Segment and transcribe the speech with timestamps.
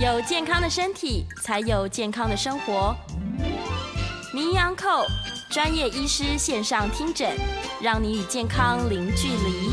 [0.00, 2.96] 有健康的身体，才有健康的生活。
[4.32, 5.04] 名医昂扣
[5.50, 7.36] 专业医师线上听诊，
[7.82, 9.70] 让你与健康零距离。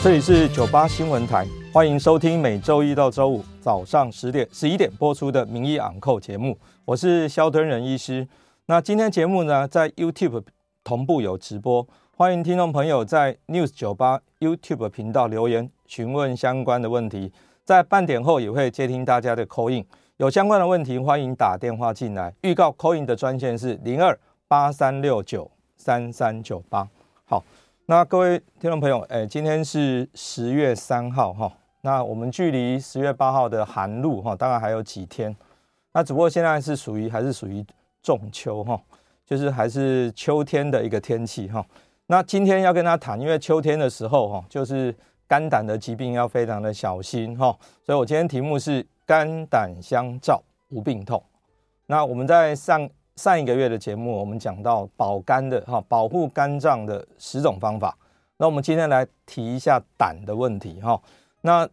[0.00, 6.56] 这里是九八新闻台，欢迎收听每周一到周五早上十点、十一点播出的名医昂扣节目。
[6.84, 8.28] 我是萧敦仁医师。
[8.66, 10.44] 那今天节目呢，在 YouTube
[10.84, 11.84] 同步有直播，
[12.16, 17.32] 欢迎听众朋友在 News 九八 YouTube 频道留言询问相关的问题。
[17.70, 22.34] 在半点后也会接听大家的 call in，有相关的问题欢迎打电话进来。
[22.40, 26.88] 预告 call in 的专线是零二八三六九三三九八。
[27.26, 27.44] 好，
[27.86, 31.52] 那各位听众朋友，哎，今天是十月三号哈，
[31.82, 35.32] 那我们距离十月八号的寒露哈，当然还有几天。
[35.92, 37.64] 那只不过现在是属于还是属于
[38.02, 38.82] 仲秋哈，
[39.24, 41.64] 就是还是秋天的一个天气哈。
[42.08, 44.92] 那今天要跟大家谈，因为秋天的时候哈，就是。
[45.30, 51.22] 肝胆的疾病要非常的小心哈，所以我今天题目是肝胆相照无病痛。
[51.86, 57.96] 那我们在上上一个月的节目，我们讲到保肝的哈，保护肝脏的十种方法。
[58.38, 61.00] 那我们今天来提一下胆的问题哈。
[61.42, 61.68] 那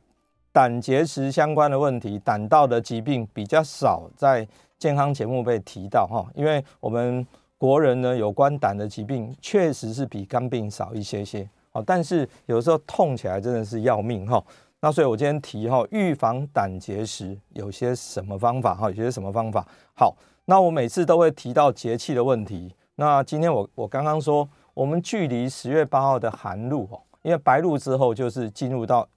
[0.51, 7.25] 胆结石相关的问题，胆道的疾病比较少在健康节目被提到哈，因为我们
[7.57, 11.49] 国人呢有关胆的疾病确实是比肝病少一些些。
[11.85, 14.43] 但是有时候痛起来真的是要命哈，
[14.79, 18.89] 那所以我今天提哈，预防胆结石有些什么方法哈？
[18.89, 19.65] 有些什么方法？
[19.95, 22.73] 好，那我每次都会提到节气的问题。
[22.95, 29.07] 那今天我我刚刚说，我们距离十月八号的寒露哦，因为白露之后就是进入到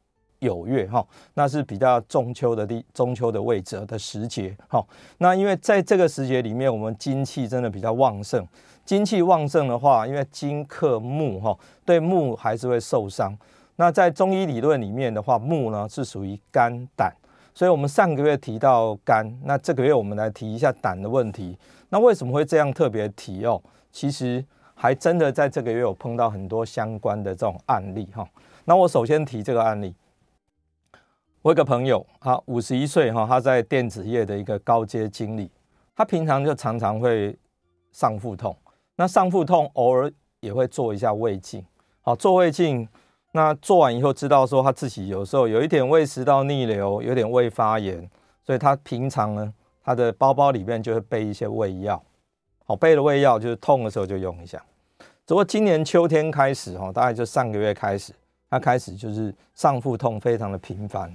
[0.41, 4.85] 酉月哈，那是比较中秋的地中秋的位置的时节哈。
[5.19, 8.47] 那因为在这个时节里面，我们金气真的比较旺盛。
[8.85, 13.37] 金气旺盛的话，因为金克木哈，对木还是会受伤。
[13.77, 17.15] 那在中医理论里面的话，木呢是属于肝胆，
[17.55, 21.57] 所以我们上个月提到肝，那这个月我们来提一下胆的问题。
[21.89, 23.63] 那为什么会这样特别提哦？
[23.91, 28.29] 其实还真的在这个月有碰到很多相关的这种案例哈。
[28.65, 29.95] 那我首先提这个案例，
[31.43, 35.51] 我有个朋友啊，五十一岁哈，他在电子业的一个高阶经理，
[35.97, 37.35] 他平常就常常会
[37.93, 38.55] 上腹痛。
[39.01, 41.65] 那上腹痛偶尔也会做一下胃镜，
[42.03, 42.87] 好，做胃镜，
[43.33, 48.07] 那做完以后知道说他自己有时候有一点胃食道逆流，有点胃发炎，
[48.45, 52.03] 所以他平常呢，他的包包里面就会备一些胃药，
[52.67, 54.63] 好，备了胃药就是痛的时候就用一下。
[54.99, 58.13] 只不过今年秋天开始哈，大概就上个月开始，
[58.51, 61.11] 他开始就是上腹痛非常的频繁，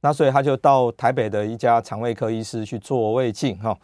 [0.00, 3.78] 那所以他就到台北的一家肠胃科医师去做胃镜哈。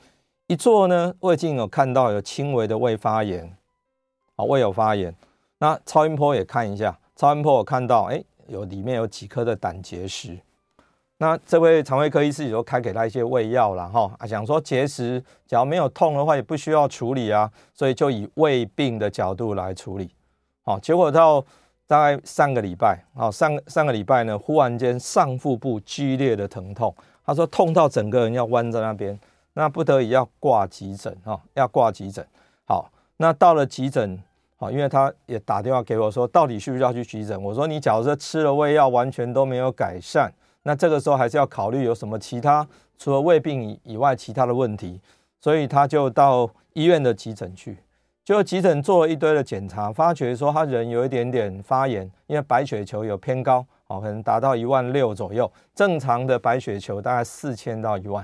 [0.51, 3.57] 一做呢，胃镜有看到有轻微的胃发炎，
[4.35, 5.15] 啊，胃有发炎。
[5.59, 10.37] 那超音波也看一下，超音波我看到，哎，有里面有几颗的胆结石。
[11.19, 20.11] 那这位肠胃科医师也就开给他一些胃药了哈，啊，想说结石只要没有痛的话，也不需要处理啊，所以就以胃病的角度来处理。
[20.63, 21.41] 好，结果到
[21.87, 26.93] 大概上个礼拜，啊，上上个礼拜呢，忽然间上腹部剧烈的疼痛，
[27.25, 29.17] 他说痛到整个人要弯在那边。
[29.55, 32.27] 那不得已要挂急诊哈，要挂急诊。
[32.65, 34.23] 好，那到了急诊，
[34.57, 37.43] 好，因为他也打电话给我说，到底需不需要去急诊？
[37.43, 42.67] 我说你假如说吃了胃药完全都没有改善，那这个时候还是要考虑有什么其他
[42.99, 45.01] 除了胃病以外其他的问题。
[45.43, 47.79] 所以他就到医院的急诊去，
[48.23, 58.23] 就急诊做了一堆的检查，发觉说他人有一点点发炎，因为白血球有偏高，好，可能达到一万六左右，正常的白血球大概四千到一万。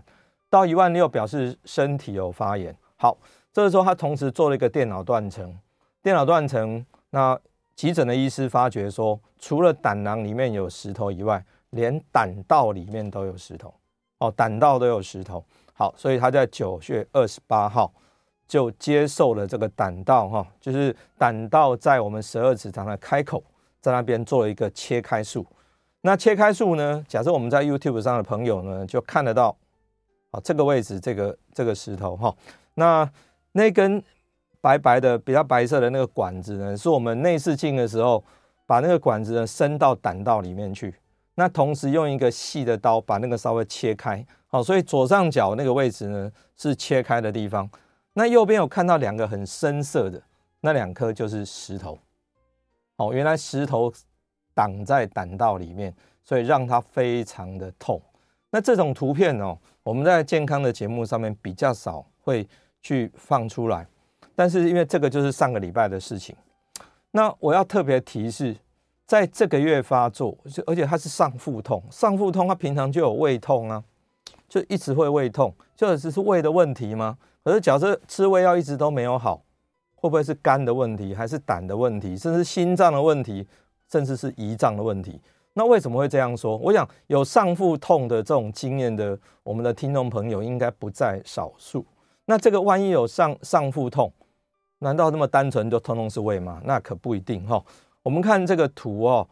[0.56, 2.74] 到一万六表示身体有发炎。
[2.96, 3.14] 好，
[3.52, 5.54] 这个时候他同时做了一个电脑断层，
[6.02, 7.38] 电脑断层，那
[7.74, 13.74] 急诊的医师发觉说，除了胆囊里面有石头以外，连胆道里面都有石头。
[14.18, 15.44] 哦，胆道都有石头。
[15.74, 17.92] 好，所以他在九月二十八号
[18.48, 23.44] 就接受了这个胆道哈，就是胆道在我们十二指肠的开口，
[23.82, 25.46] 在那边做了一个切开术。
[26.00, 29.54] 那切开术呢，假设我们在 YouTube 上的朋友呢，就看得到。
[30.42, 32.34] 这个位置，这个这个石头哈，
[32.74, 33.10] 那
[33.52, 34.02] 那根
[34.60, 38.22] 白白的、比较白色的那个管子呢，是我们内视镜的时候
[38.66, 40.94] 把那个管子呢伸到胆道里面去。
[41.36, 47.68] 那同时用一个细的刀把那个稍微切开，好，所以左上角那个位置呢是切开的地方。
[48.14, 50.22] 那右边有看到两个很深色的，
[50.60, 51.98] 那两颗就是石头。
[52.96, 53.92] 哦，原来石头
[54.54, 55.94] 挡在胆道里面，
[56.24, 58.00] 所以让它非常的痛。
[58.50, 59.56] 那这种图片哦。
[59.86, 62.44] 我们在健康的节目上面比较少会
[62.82, 63.86] 去放出来，
[64.34, 66.34] 但是因为这个就是上个礼拜的事情，
[67.12, 68.56] 那我要特别提示，
[69.06, 70.36] 在这个月发作，
[70.66, 73.84] 而且它是上腹痛，上腹痛它平常就有胃痛啊，
[74.48, 77.16] 就一直会胃痛，就只是胃的问题吗？
[77.44, 79.40] 可是假设吃胃药一直都没有好，
[79.94, 83.46] 会不会是肝的问题，还是胆的问题，甚至心脏的问题，
[83.88, 85.20] 甚至是胰脏的问题？
[85.58, 86.54] 那为什么会这样说？
[86.58, 91.82] 我想有上腹痛的这种经验的，我们的听众朋友应该不在少数。
[92.26, 94.12] 那这个万一有上上腹痛，
[94.80, 96.60] 难道那么单纯就通通是胃吗？
[96.64, 97.64] 那可不一定哈。
[98.02, 99.26] 我们看这个图哦，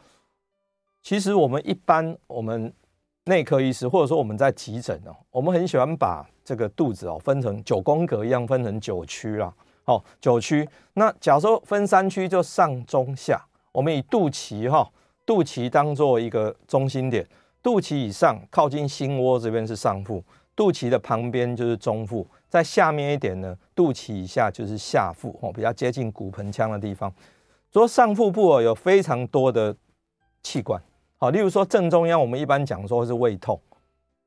[1.03, 2.73] 其实我们一般我们
[3.25, 9.53] 内科医师或者说我们在急诊哦，我们很喜欢把这个肚子哦分成九宫格一样分成九区啦。
[9.85, 10.67] 哦，九区。
[10.95, 13.45] 那假如说分三区，就上中下。
[13.73, 14.89] 我们以肚脐哈，
[15.27, 17.27] 肚脐当做一个中心点，
[17.63, 20.23] 肚脐以上靠近心窝这边是上腹，
[20.55, 27.13] 肚脐的旁边就是中腹，在下面一点呢，肚脐以下就是下腹哦，比较接近骨盆腔的地方。
[27.73, 29.75] 说上腹部哦有非常多的
[30.43, 30.81] 器官，
[31.17, 33.61] 好，例如说正中央，我们一般讲说是胃痛，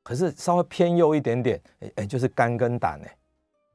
[0.03, 3.15] 可是稍微偏右一点点，哎哎，就是肝跟胆哎。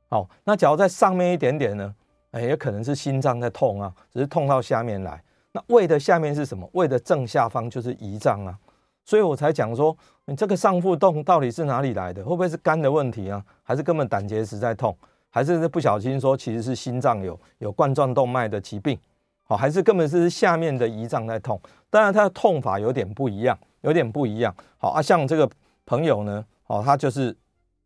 [0.08, 1.94] 好，那假如在上面一点点呢？
[2.32, 5.22] 哎，也可能是心脏在痛啊，只是痛到下面来。
[5.52, 6.68] 那胃的下面是什么？
[6.72, 8.58] 胃的正下方就是胰脏啊，
[9.04, 12.22] 所以我才讲说，你这个上腹痛到底是哪里来的？
[12.22, 13.44] 会不会是肝的问题啊？
[13.62, 14.96] 还是根本胆结石在痛？
[15.30, 18.98] 还是不小心说其实是心脏有有冠状动脉的疾病？
[19.44, 21.60] 好，还是根本是下面的胰脏在痛？
[21.90, 24.54] 当然它的痛法有点不一样，有点不一样。
[24.78, 25.48] 好啊，像这个
[25.84, 27.36] 朋友呢，哦，他就是。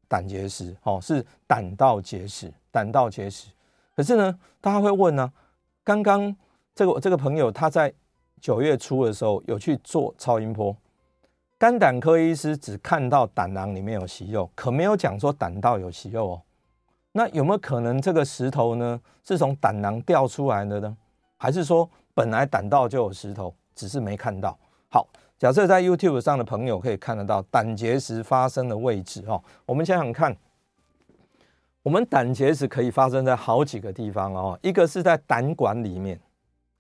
[0.09, 3.49] 胆结石，哦，是胆道结石，胆道结石。
[3.97, 5.33] 可是呢，大家会问呢、
[5.83, 6.33] 刚刚
[6.77, 7.93] 这个这个朋友他在
[8.41, 10.77] 九月初的时候有去做超音波，
[11.59, 16.43] 肝胆科医师只看到胆囊里面有息肉，可没有讲说胆道有息肉哦。
[17.13, 20.97] 那有没有可能这个石头呢是从胆囊掉出来的呢？
[21.39, 24.57] 还是说本来胆道就有石头，只是没看到？
[24.89, 25.09] 好。
[25.39, 30.35] 假设在 YouTube 上的朋友可以看得到胆结石发生的位置哦，我们想想看，
[31.83, 36.19] 我们胆结石可以发生在好几个地方哦，一个是在胆管里面，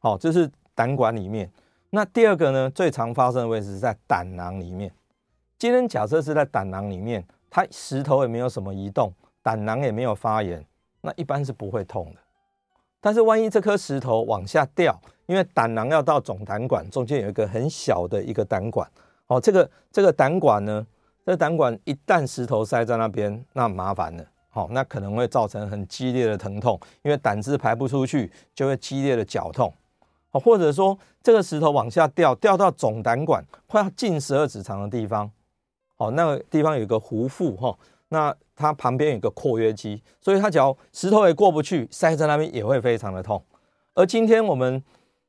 [0.07, 1.51] 好，这是胆管里面。
[1.91, 4.89] 那第二个呢，最常发生的位置是在胆囊里面。
[5.59, 9.13] 今天假设是在胆囊里面，它石头也没有什么移动，
[9.43, 10.65] 胆囊也没有发炎，
[11.01, 12.21] 那一般是不会痛的。
[13.01, 18.89] 但是万一这颗石头往下掉，因为胆囊要到总胆管，中间有一个很小的一个胆管，
[19.27, 20.87] 哦，这个这个胆管呢，
[21.25, 29.73] 这胆管一旦石头塞在那边，那麻烦了，好，那可能会造成很激烈的疼痛，因为胆汁排不出去，就会激烈的绞痛，
[30.39, 35.31] 或者说这个石头往下掉，掉到总胆管快要进十二指肠的地方，
[35.97, 37.77] 哦，那个地方有一个壶腹，哈。
[38.09, 43.43] 那它旁边有个括约肌，所以它只要石头也过不去，塞在那边也会非常的痛。
[43.95, 44.81] 而今天我们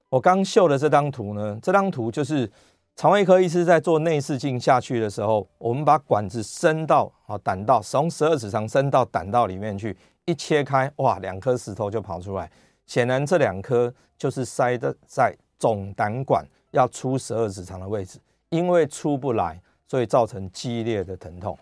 [0.09, 2.47] 我刚秀的这张图呢，这张图就是
[2.95, 12.47] 肠胃科医师在做内视镜下去的时候，我们把管子伸到啊胆道，从十二指肠伸到胆道里面去，一切开，哇，两颗石头就跑出来。
[12.87, 18.19] 显然这两颗就是塞的在总胆管要出十二指肠的位置，
[18.49, 21.55] 因为出不来，所以造成激烈的疼痛。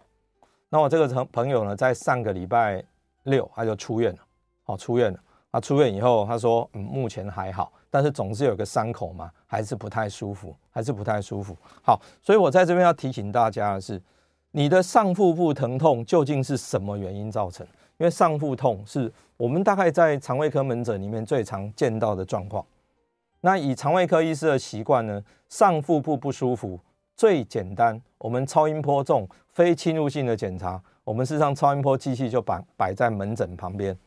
[0.70, 2.82] 那我这个朋朋友呢，在上个礼拜
[3.24, 4.20] 六他就出院了，
[4.64, 5.20] 好，出院了。
[5.52, 11.56] 他出院以后，他说，嗯，目前还好，但是总是有个伤口嘛，还是不太舒服，还是不太舒服。
[11.82, 14.02] 好，所以我在这边要提醒大家的是，
[14.52, 17.66] 你的上腹部疼痛究竟是什么原因造成？
[17.98, 22.66] 因为上腹痛是我们大概在肠胃科门诊里面最常见到的状况。
[23.42, 26.80] 那以肠胃科医师的习惯呢，上腹部不舒服。
[27.16, 33.98] 最简单，我们超音波这种非侵入性的检查，我们事实上超音波机器就摆摆在门诊旁边，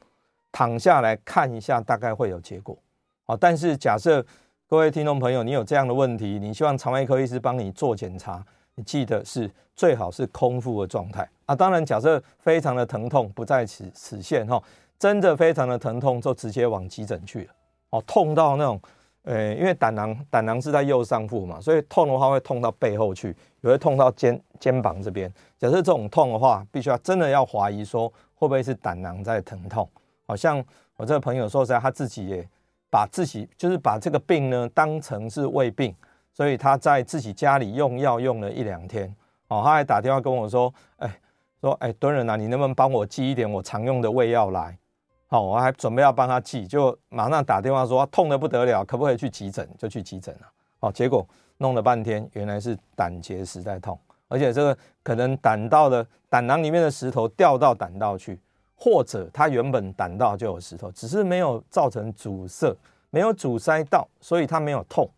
[0.52, 2.76] 躺下来看一下，大概会有结果。
[3.24, 4.22] 好，但是假设
[4.66, 8.44] 各位听众朋友，你有这样的问题，你希望肠胃科医师帮你做检查，
[8.78, 11.54] 你记得是最好是空腹的状态啊。
[11.54, 14.62] 当然，假设非常的疼痛不在此此限哈，
[14.98, 17.52] 真的非常的疼痛就直接往急诊去了。
[17.90, 18.80] 哦，痛到那种。
[19.24, 25.30] 呃，因为胆囊胆囊是在右上腹嘛，所以痛的话会痛到背后去，也会痛到肩肩膀这边。
[25.58, 29.86] 假设这种痛的话，必须要真的要怀疑说会不会是胆囊在疼痛。
[30.26, 30.64] 好像
[30.96, 32.48] 我这个朋友说实在，他自己也
[32.90, 35.94] 把自己就是把这个病呢当成是胃病，
[36.38, 39.12] 所以他在自己家里用药用了一两天。
[39.48, 41.12] 哦，他还打电话跟我说，哎，
[41.60, 44.78] 说哎，敦仁啊，你能不能帮我寄一点我常用的胃药来？
[45.26, 49.68] 好，我还准备要帮他寄，就马上打电话说痛得不得了，可不可以去急诊？
[49.76, 50.42] 就去急诊了。
[50.78, 51.26] 好，结果
[51.56, 58.38] 弄了半天，原来是胆结石在痛，而且这个可能胆道的胆囊里面的石头掉到胆道去，
[58.76, 62.72] 或者他原本胆道就有石头，只是没有造成阻塞，
[63.10, 65.10] 没有阻塞到，所以他没有痛。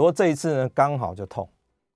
[0.00, 1.46] 只不过这一次呢，刚好就痛。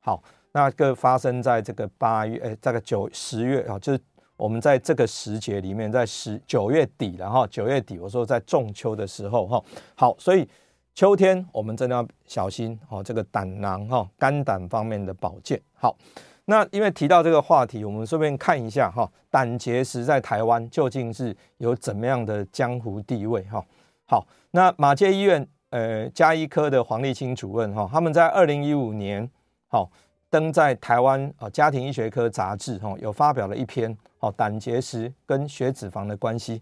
[0.00, 4.00] 好，那个发生在这个八月，哎，这个九十月啊，就是
[4.36, 10.46] 我们在这个时节里面，在十九月底然后九月底，我说在仲秋的时候哈，好，所以
[10.94, 15.58] 秋天我们真的要小心哦，这个胆囊哈、肝胆方面的保健。
[15.72, 15.96] 好，
[16.44, 23.64] 那因为提到这个话题，我们顺便看一下哈，胆结石在台湾究竟是有怎么样的江湖地位哈？
[24.04, 29.28] 好，那马偕医院呃家医科的黄立清主任哈，他们在二零一五年
[29.66, 29.90] 好。
[30.30, 36.60] 登在台湾啊家庭医学科杂志哈，有发表了一篇哦胆结石跟血脂肪的关系。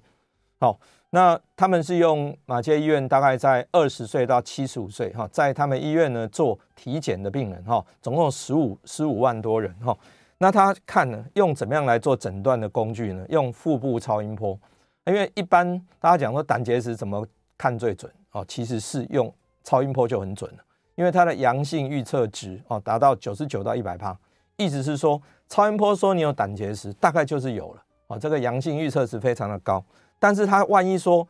[0.61, 0.79] 好，
[1.09, 9.97] 那他们是用马偕医院大概在二十岁到七十五岁哈，在他们医院呢做体检的病人哈，总共十五十五万多人哈。
[10.37, 13.25] 那他看呢用怎么样来做诊断的工具呢？
[13.31, 14.59] 用腹部超音波，
[15.07, 17.27] 因为一般大家讲说胆结石怎么
[17.57, 19.33] 看最准哦，其实是用
[19.65, 20.59] 超音波就很准了。
[20.95, 24.15] 因为它的阳性预测值哦达到九十九到一百趴，
[24.57, 28.19] 意思是说超音波说你有胆结石，大概就是有了哦。
[28.19, 29.83] 这个阳性预测值非常的高，
[30.19, 31.27] 但是它万一说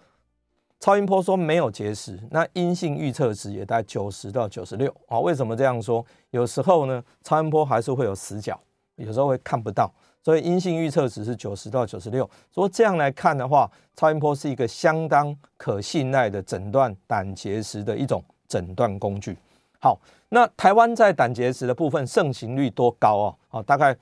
[0.80, 5.21] 超音波说没有结石，那阴性预测值也在九十到九十六啊。
[5.21, 6.04] 为什么这样说？
[6.30, 8.61] 有时候呢，超音波还是会有死角，
[8.97, 9.88] 有时候会看不到，
[10.23, 12.29] 所以阴性预测值是九十到九十六。
[12.50, 19.37] 所以这样来看的话，超音波是一个相当可信赖的诊断胆结石的一种诊断工具。
[19.81, 23.37] 好，那台湾在胆结石的部分盛行率多高哦？
[23.49, 23.97] 好，大概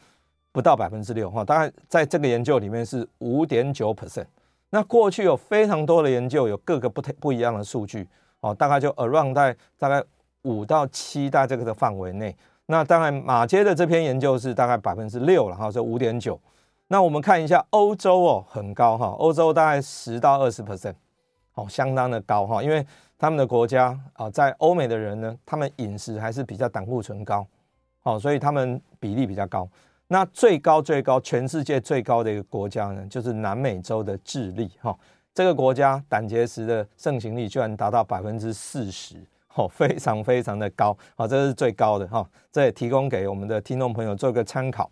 [0.53, 4.27] 不到百分之六哈，大概在这个研究里面是五点九 percent。
[4.69, 8.07] 那过去有非常多的研究，有各个不不一样的数据
[8.41, 10.05] 哦，大概就 around 在大概
[10.43, 12.37] 五到七在这个的范围内。
[12.71, 16.41] 那当然马街的这篇研究是大概百分之六了哈，是五点九。
[16.89, 20.95] 那我们看一下欧洲哦，很高哈，欧洲大概十到二十 percent，
[21.55, 22.87] 哦，相当的高哈，因为。
[23.23, 27.47] 他们的国家啊，在欧美的人呢，他们饮食还是比较胆固醇高，
[28.03, 29.69] 哦，所以他们比例比较高。
[30.09, 34.97] 那最高最高，全世界最高的一个国家呢，就是南美洲的智利，哈，
[35.35, 39.17] 这个国家胆结石的盛行率居然达到百分之四十，
[39.55, 44.91] 哦，非常非常的高，啊，这是最高的哈，这也提供给我们的听众朋友做一个参考。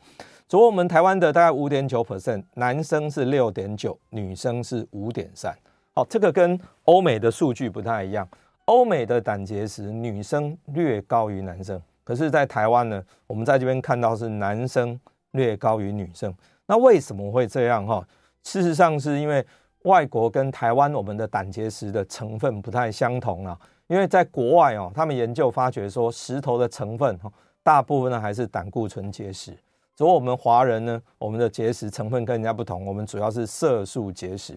[0.48, 5.54] 所以我们台湾的大概五点九 percent，男生是六点九，女生是五点三。
[5.94, 8.26] 好，这个跟欧美的数据不太一样。
[8.64, 14.98] 欧美的胆结石女生略高于男生，可是，在台湾呢，我们在这边看到是男生
[15.30, 16.34] 略高于女生。
[16.66, 17.86] 那为什么会这样？
[17.86, 18.06] 哈，
[18.42, 19.44] 事实上是因为
[19.84, 23.58] 外国跟台湾我们的胆结石的成分不太相同啊。
[23.88, 27.30] 因为在国外哦，他们研究发觉说，石头的成分哈，
[27.62, 29.52] 大部分呢还是胆固醇结石。
[29.96, 34.56] 所以我们华人呢，我们的结石成分跟人家不同，我们主要是色素结石。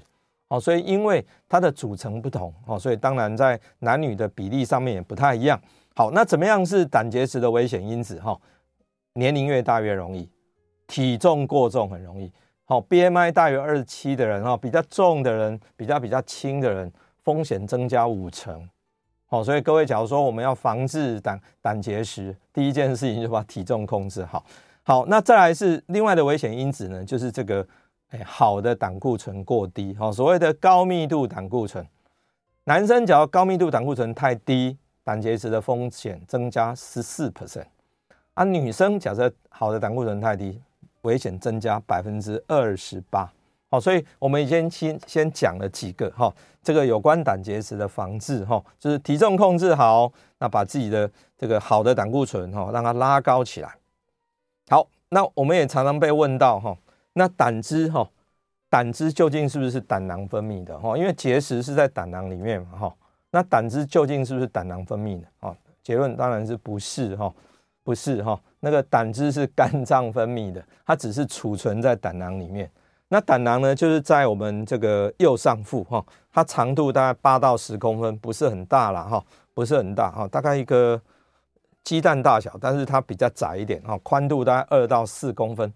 [0.49, 5.59] 哦，所以因为它的组成不同，哦，所以当然在男女的比例上面也不太一样。
[5.95, 8.19] 好，那怎么样是胆结石的危险因子？
[8.19, 8.37] 哈，
[9.13, 10.29] 年龄越大越容易，
[10.87, 12.31] 体重过重很容易。
[12.65, 16.91] 好，BMI 大于二十七的人，哈，比较重的人，比较比较轻的人，
[17.23, 18.69] 风险增加五成。
[19.31, 24.45] 好，所以各位，假如说我们要防治胆胆结石，第一件事情就把体重控制好。
[24.83, 27.65] 好，那再来是另外的危险因子呢，就是这个。
[28.13, 31.87] 哎，好的胆固醇过低，好，所谓的高密度胆固醇，
[32.65, 37.63] 男生只要高密度胆固醇太低，胆结石的风险增加十四 percent，
[38.33, 40.61] 啊，女生假设好的胆固醇太低，
[41.03, 43.31] 危险增加百分之二十八，
[43.71, 53.73] 好，所以我们已经先先讲了几个哈，这个有关胆结石的防治哈，就是体重控制好，那把自己的这个好的胆固醇哈，让它拉高起来。
[54.67, 56.77] 好，那我们也常常被问到哈。
[57.13, 58.05] 那胆汁哈，
[58.69, 60.97] 胆汁究竟是不是胆囊分泌的哈？
[60.97, 62.93] 因为结石是在胆囊里面哈。
[63.31, 65.55] 那胆汁究竟是不是胆囊分泌的啊？
[65.81, 67.33] 结论当然是不是哈，
[67.85, 68.37] 不是哈。
[68.59, 72.69] 那个胆汁是肝脏分泌的，它只是储存在胆囊里面。
[73.13, 76.01] 那胆囊呢，就是在我们这个右上腹哈，
[76.31, 79.21] 它长度大概八到十公分，不是很大了哈，
[79.53, 80.99] 不是很大哈，大概一个
[81.83, 85.73] 鸡蛋大小，但是它比较窄一点哈，宽度大概二到四公分。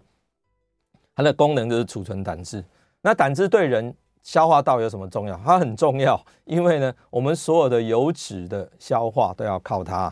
[1.14, 2.64] 它的功能就是储存胆汁。
[3.02, 5.38] 那胆汁对人消化道有什么重要？
[5.44, 10.10] 它很重要，因为呢，我们所有的油脂的消化都要靠它。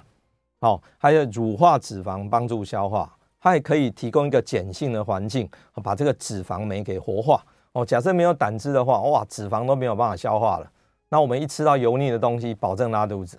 [0.60, 3.10] 好，还有乳化脂肪帮助消化，
[3.44, 5.46] 它也可以提供一个碱性的环境，
[5.82, 7.44] 把这个脂肪酶给活化。
[7.72, 10.70] 哦，假设没有胆汁的话，哇，脂肪都没有办法消化了。
[11.10, 13.38] 那我们一吃到油腻的东西，保证拉肚子。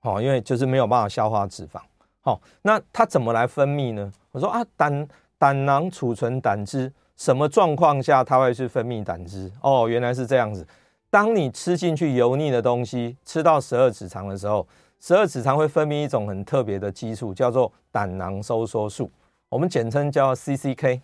[0.00, 1.78] 好，因为就是没有办法消化脂肪。
[2.22, 4.10] 好，那它怎么来分泌呢？
[4.30, 5.06] 我说啊，胆
[5.36, 6.90] 胆囊储存胆汁。
[7.18, 9.52] 什么状况下它会去分泌胆汁？
[9.60, 10.66] 哦，原来是这样子。
[11.10, 14.66] 当你吃进去油腻的东西，吃到十二指肠的时候，
[14.98, 19.10] 十二指肠会分泌一种很特别的激素，叫做胆囊收缩素。
[19.52, 20.98] 我们简称叫 CCK。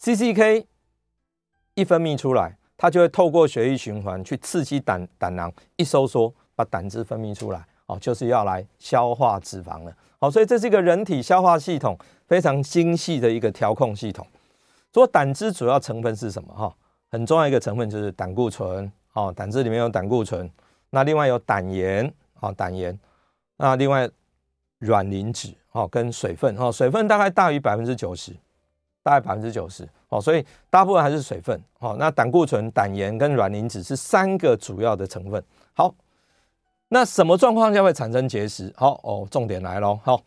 [0.00, 0.64] CCK
[1.74, 9.94] 一分泌出来，它就会透过血液循环去刺激胆胆囊一收缩，把胆汁分泌出来，哦，就是要来消化脂肪了。
[10.18, 11.94] 好，所以这是一个人体消化系统
[12.26, 14.26] 非常精细的一个调控系统。
[14.94, 16.54] 说胆汁主要成分是什么？
[16.54, 16.74] 哈，
[17.10, 18.90] 很重要一个成分就是胆固醇。
[19.12, 20.50] 哦，胆汁里面有胆固醇，
[20.88, 22.98] 那另外有胆盐，哦，胆盐，
[23.58, 24.08] 那另外
[24.80, 28.32] 卵磷脂，哦，跟水分，哦，水分大概大于百分之九十，
[29.02, 35.42] 大概百分之九十，哦，所以大部分还是水分，哦，那胆固醇、胆盐跟卵磷脂是三个主要的成分。
[35.72, 35.94] 好，
[36.88, 38.72] 那什么状况下会产生结石？
[38.76, 40.20] 好，哦，重点来喽，好，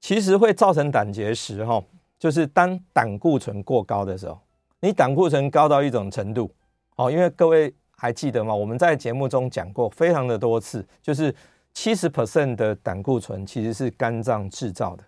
[0.00, 1.82] 其实会造成胆结石，哈，
[2.18, 4.38] 就是当胆固醇过高的时候，
[4.80, 6.50] 你胆固醇高到一种程度，
[6.96, 7.74] 哦，因为各位。
[8.02, 8.54] 还记得吗？
[8.54, 11.30] 我们在节目中讲过非常的多次，就是
[11.72, 15.04] 七十 percent 的胆固醇其实是肝脏制造的，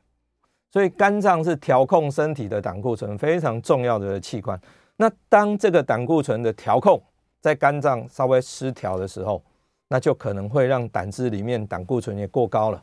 [0.70, 4.58] 所以肝脏是调控身体的胆固醇非常重要的器官。
[4.96, 7.02] 那当这个胆固醇的调控
[7.40, 9.42] 在肝脏稍微失调的时候，
[9.88, 12.82] 那就可能会让胆汁里面胆固醇也过高了。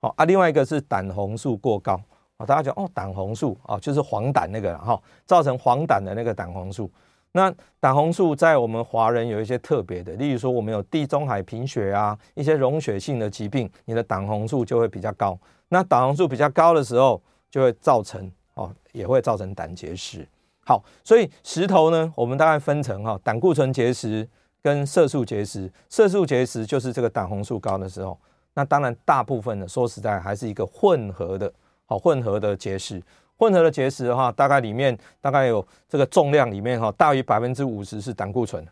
[0.00, 2.00] 好啊，另外一个是胆红素过高
[2.38, 6.90] 啊，大家讲哦，胆红素啊，就是黄疸那个哈，造成黄疸的那个胆红素。
[7.32, 15.38] 那胆红素在我们华人有一些特别的，例如说我们有地中海贫血啊，一些溶血性的疾病，你的胆红素就会比较高。
[15.68, 17.20] 那胆红素比较高的时候，
[17.50, 20.26] 就会造成哦，也会造成胆结石。
[20.64, 24.26] 好，所以石头呢，我们大概分成哈，胆固醇结石
[24.62, 25.70] 跟色素结石。
[25.88, 28.18] 色素结石就是这个胆红素高的时候。
[28.54, 31.52] 那当然，大部分的说实在还是一个混合的，
[31.86, 33.00] 好混合的结石。
[33.38, 38.66] 混合的结石的话，大概里面大概有这个重量里面哈，大于百分之五十是胆固醇，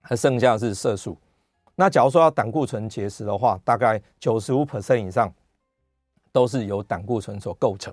[0.00, 1.18] 还剩下是色素。
[1.74, 5.32] 那假如说要胆固醇结石的话，大概九十五 percent 以上
[6.30, 7.92] 都是由胆固醇所构成。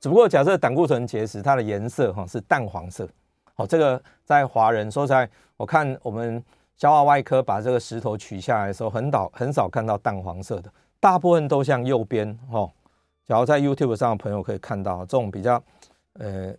[0.00, 3.08] 只不过假设胆固醇结石它的颜色哈是淡黄色，
[3.54, 6.42] 好，这个在华人说实在，我看我们
[6.76, 12.68] 消化外科把这个石头取下来的时候，很少很少看到淡黄色的，大部分都像右边哈。
[13.28, 15.62] 假如在 YouTube 上的朋友可以看到这种比较，
[16.14, 16.50] 呃，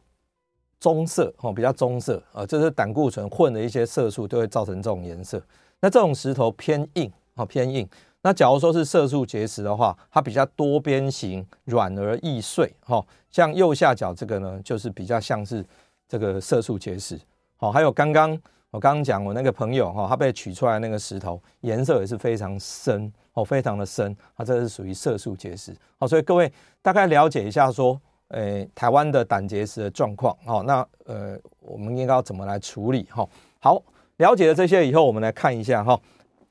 [0.79, 5.41] 棕色哦，比较棕色啊，这是胆固醇混的一些色素，都会造成这种颜色。
[5.81, 7.89] 那这种石头偏硬啊，偏硬。
[8.21, 13.03] 那假如说是色素结石的话，它比较多边形，软而易碎哈。
[13.31, 15.65] 像右下角这个呢，就是比较像是
[16.07, 17.19] 这个色素结石。
[17.57, 23.11] 好，还有刚刚我刚刚讲我那个朋友哈，他被取出来那个石头，颜色也是非常深。
[23.39, 25.73] 哦，非常的深，它这是属于色素结石。
[25.97, 27.99] 好，所以各位大概了解一下说，
[28.29, 30.35] 诶，台湾的胆结石的状况。
[30.45, 33.07] 好，那呃，我们应该要怎么来处理？
[33.09, 33.25] 哈，
[33.59, 33.81] 好，
[34.17, 35.97] 了解了这些以后，我们来看一下哈，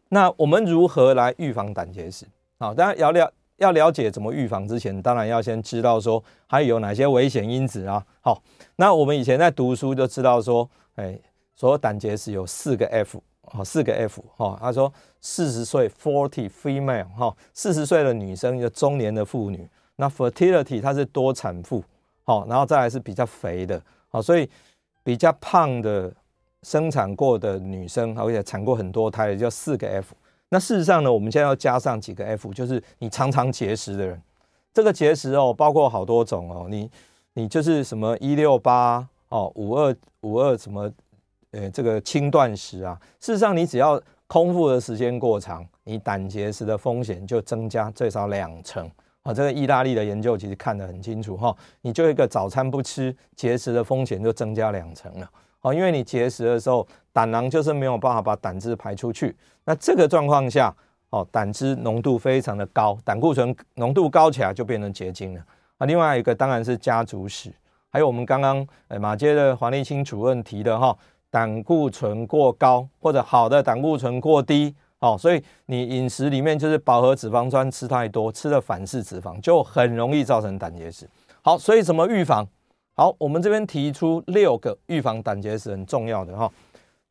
[0.08, 2.24] 那我们如何来预防胆结石？
[2.58, 8.02] 好，当然要了要了解怎么预防之前，当然要先知道说还有哪些危险因子啊。
[8.22, 8.42] 好，
[8.76, 11.20] 那我们以前在读书就知道说，诶，
[11.54, 13.22] 所有胆结石有四个 F。
[13.52, 21.82] 好，四个 F 哈，他说四十岁 forty female 哈，四十岁的女生一个中年的妇女，那 fertility 它是多产妇，
[22.24, 24.48] 好，然后再来是比较肥的，好，所以
[25.02, 26.12] 比较胖的
[26.62, 30.14] 生产过的女生，而且产过很多胎的叫四个 F。
[30.50, 34.22] 那事实上呢，我们现在要加上几个 F，就是你常常节食的人，
[34.72, 36.90] 这个节食哦，包括好多种哦，你
[37.34, 40.90] 你就是什么一六八哦，五二五二什么。
[41.52, 48.86] 呃，这个轻断食啊，事实上你只要空腹的时间过长，你胆结石的风险就增加最少两成
[49.22, 49.32] 啊。
[49.32, 55.30] 这个意大利的研究其实看得很清楚哈，你就一个早餐不吃，结石的风险就增加两成了
[55.60, 55.72] 啊。
[55.72, 59.34] 因为你结石的时候，胆囊就是没有办法把胆汁排出去，
[59.64, 60.74] 那这个状况下，
[61.08, 65.42] 哦，胆汁浓度非常的高，胆固醇浓度高起来就变成结晶了
[65.78, 65.86] 啊。
[65.86, 67.50] 另外一个当然是家族史，
[67.88, 70.94] 还有我们刚刚呃马街的黄立清主任提的哈。
[71.30, 81.08] 胆固醇过高或者好的胆固醇过低，哦，所以你饮食里面就是饱和脂肪酸吃太多，吃了反式脂肪就很容易造成胆结石。
[81.42, 82.46] 好，所以怎么预防？
[82.94, 86.50] 好，我们这边提出六个预防胆结石很重要的哈。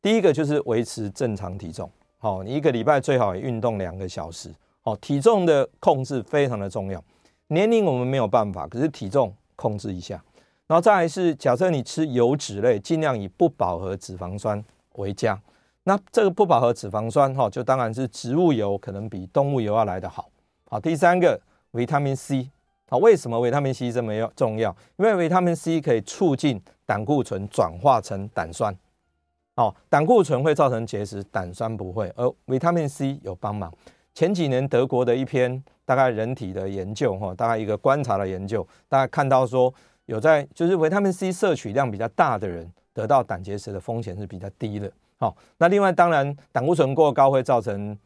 [0.02, 4.52] 第一个就是维持正常体重，好，你一个礼拜最好也运动两个小时，
[4.82, 7.02] 好，体重的控制非常的重要。
[7.46, 10.22] 年龄我们没有办法，可是体重控制一下。
[10.68, 14.62] 然后再来是，假设你吃油脂类，尽量以不饱和脂肪酸
[14.96, 15.40] 为佳。
[15.84, 20.28] 那这个不饱和脂肪酸哈，就当然是植物油可能比动物油要来得好。
[20.66, 22.50] 好，第三个维他命 C。
[22.90, 24.68] 好，为什么维他命 C 这么要重要？
[24.98, 28.76] 因为维他命 C 可以促进胆固醇转化成胆酸。
[29.56, 33.72] 好，胆固醇会造成结石，胆酸不会，而维他命 C 有帮忙。
[34.12, 39.72] 前几年德国的一篇大概人体的研究哈，大概一个观察的研究，大家看到说。
[40.08, 44.90] 有在就是维他命 C 摄取量比较大的人，得到胆结石的风险是比较低的。
[45.18, 47.96] 好，那另外当然胆固醇过高会造成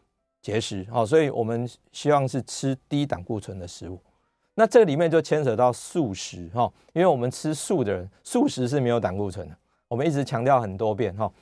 [0.40, 4.00] 结石，好，所以我们希望是吃低胆固醇的食物。
[4.54, 9.56] 那这里面就牵扯到素食哈，因为我们吃素的人，素食是没有胆固醇的。
[9.86, 11.32] 我们一直强调很多遍哈，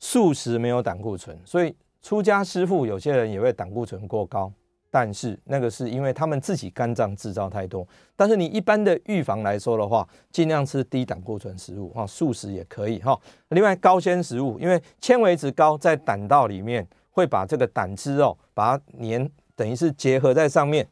[0.00, 4.52] 素食没有胆固醇，所以出家师父有些人也会胆固醇过高，
[4.90, 7.86] 但是那个是因为他们自己肝脏制造太多。
[8.16, 13.18] 但是你一般的预防来说的话，尽量吃低胆固醇食物哈，素食也可以哈。
[13.48, 20.86] 另外高纤食物，因为纤维质高在胆道里面会把这个胆汁哦，把它粘，等于是结合在上面。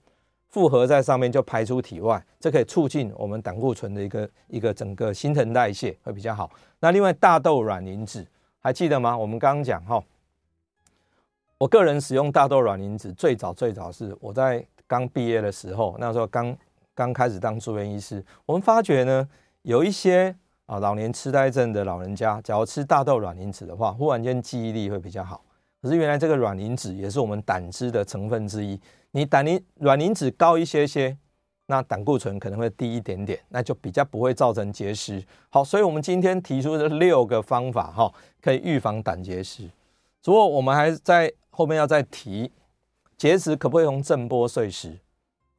[0.51, 6.51] 复合在上面就排出体外，这可以促进我们胆固醇的一个一个整个新陈代谢会比较好。
[6.81, 8.27] 那另外大豆卵磷脂
[8.59, 9.17] 还记得吗？
[9.17, 10.03] 我们刚刚讲哈，
[11.59, 16.57] 我个人使用大豆卵磷脂最早最早是我在刚毕业的时候，那时候刚
[16.95, 19.29] 刚开始当住院医师，我们发觉呢，
[19.63, 20.33] 有一些
[20.67, 25.45] 啊老年痴呆症的老人家，假如吃大豆卵磷脂的话，忽然间记忆力会比较好。
[25.83, 28.81] 可是原来这个卵磷脂也是我们胆汁的成分之一。
[29.11, 31.17] 你胆磷卵磷脂高一些些，
[31.67, 35.21] 那胆固醇可能会低一点点，那就比较不会造成结石。
[35.51, 39.69] 好，所以我们今天提出的六个方法哈，可以预防胆结石。
[40.23, 42.49] 不过我们还在后面要再提，
[43.17, 44.97] 结石可不可以用震波碎石？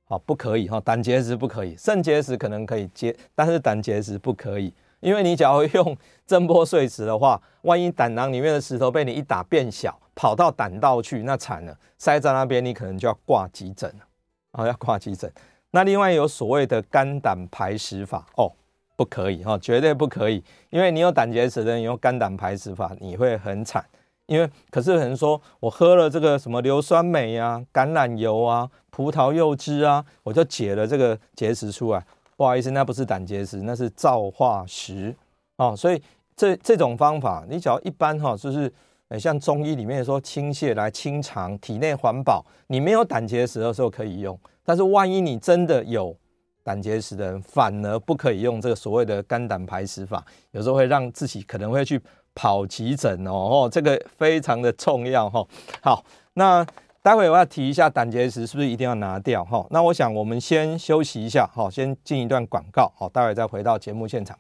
[0.06, 4.74] 好，不可以哈，胆结石不可以，肾结石可能可以结，但是胆结石不可以。
[5.02, 14.06] 因为你假如用震波碎石的话，万一胆囊里面的石头被你一打变小，跑到胆道去，那惨了，塞在那边，你可能就要挂急诊了，
[14.52, 15.30] 啊，要挂急诊。
[15.72, 18.50] 那另外有所谓的肝胆排石法哦，
[18.96, 23.84] 不可以哈，绝对不可以，因为你有胆结石的人用肝胆排石法，你会很惨。
[24.30, 32.06] 因为可是有人说我喝了这个什么硫酸镁啊、橄榄油啊、葡萄柚汁啊，我就解了这个结石出来。
[32.38, 35.14] 不好意思，那不是胆结石，那是造化石
[35.58, 35.76] 哦。
[35.76, 36.02] 所以
[36.36, 38.72] 这这种方法，你只要一般哈，就是
[39.20, 44.40] 像中医里面说清泻来清肠、体内环保，你没有胆结石的时候可以用。
[44.64, 46.16] 但是万一你真的有
[46.64, 52.00] 胆结石的人，反而不可以用这个所谓的肝胆排石法，有时候会让自己可能会去
[52.40, 53.32] 跑急诊哦。
[53.32, 55.46] 哦，这个非常的重要哈。
[55.82, 56.66] 好，那。
[57.02, 59.66] 待会我要提一下胆结石是不是一定要拿掉哈？
[59.70, 64.38] 那我想我们先休息一下，好，先进一段广告，好，待会再回到节目现场。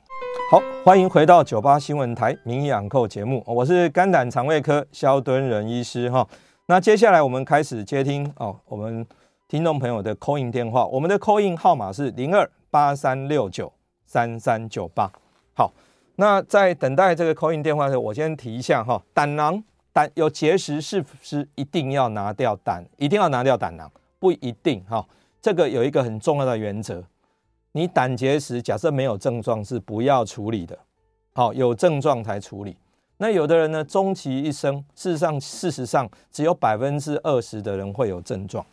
[0.52, 6.28] 好，欢迎回到九八新闻台名医昂扣节目，我是肝胆肠胃科萧敦仁医师哈。
[6.66, 9.08] 那接下来我们开始接听哦，我们
[9.48, 13.72] 听众朋友的 call in 电话，我们的 call in 号码是零二八三六九
[14.06, 15.10] 三三九八。
[15.56, 15.72] 好，
[16.20, 19.64] 那在等待这个 call in 电话的时候，我先提一下哈，胆囊。
[19.94, 22.86] 胆有结石是不是一定要拿掉胆？
[22.98, 23.90] 一定要拿掉胆囊？
[24.20, 25.06] 不一定哈。
[25.42, 27.02] 这个有一个很重要的原则，
[27.72, 30.78] 你胆结石假设没有症状是不要处理的，
[31.34, 32.76] 好，有症状才处理。
[33.18, 38.66] 那有的人呢，终其一生，事实上事实上只有百分之二十的人会有症状。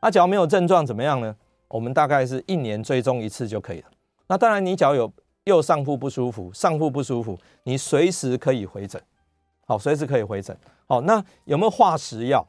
[0.00, 1.36] 那假如没有症状怎么样呢？
[1.68, 3.88] 我们大概是一年追踪一次就可以了。
[4.26, 5.12] 那当然，你只要有
[5.44, 9.00] 右上腹不舒服，上腹不舒服，你随时可以回诊。
[9.66, 10.56] 好，随时可以回诊。
[10.86, 12.46] 好，那有没有化石药？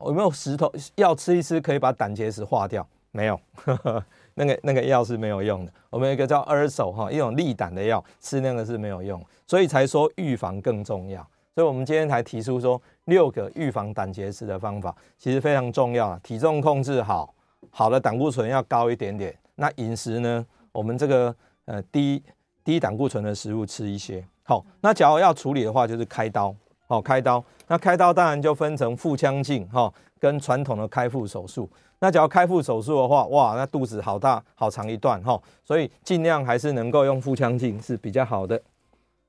[0.00, 2.86] 有没有石头药吃一吃可以把胆结石化掉？
[3.12, 4.04] 没有，呵 呵
[4.34, 5.72] 那个那个药是没有用的。
[5.88, 11.26] 我们有一个叫 Urso 哈，一种利胆的药，吃那个是没有用，所以才说预防更重要。
[11.54, 16.20] 所以我们今天才提出说六个预防胆结石的方法，其实非常重要啊。
[16.22, 17.34] 体重控制好，
[17.70, 19.34] 好的胆固醇要高一点点。
[19.54, 20.44] 那饮食呢？
[20.72, 21.34] 我们这个
[21.66, 22.22] 呃低
[22.64, 24.24] 低胆固醇的食物吃一些。
[24.42, 26.54] 好，那假如要处理的话，就是开刀。
[26.88, 27.42] 好，开刀。
[27.66, 31.68] 那开刀当然就分成腹腔镜哈，跟传统的开腹手术。
[31.98, 38.62] 那假如开腹手术的话，哇，那肚子好大，好长一段哈，所以尽量还是能够用腹腔镜是比较好的。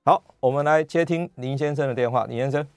[0.06, 2.26] 好，我们来接听林先生的电话。
[2.26, 2.68] 林先生，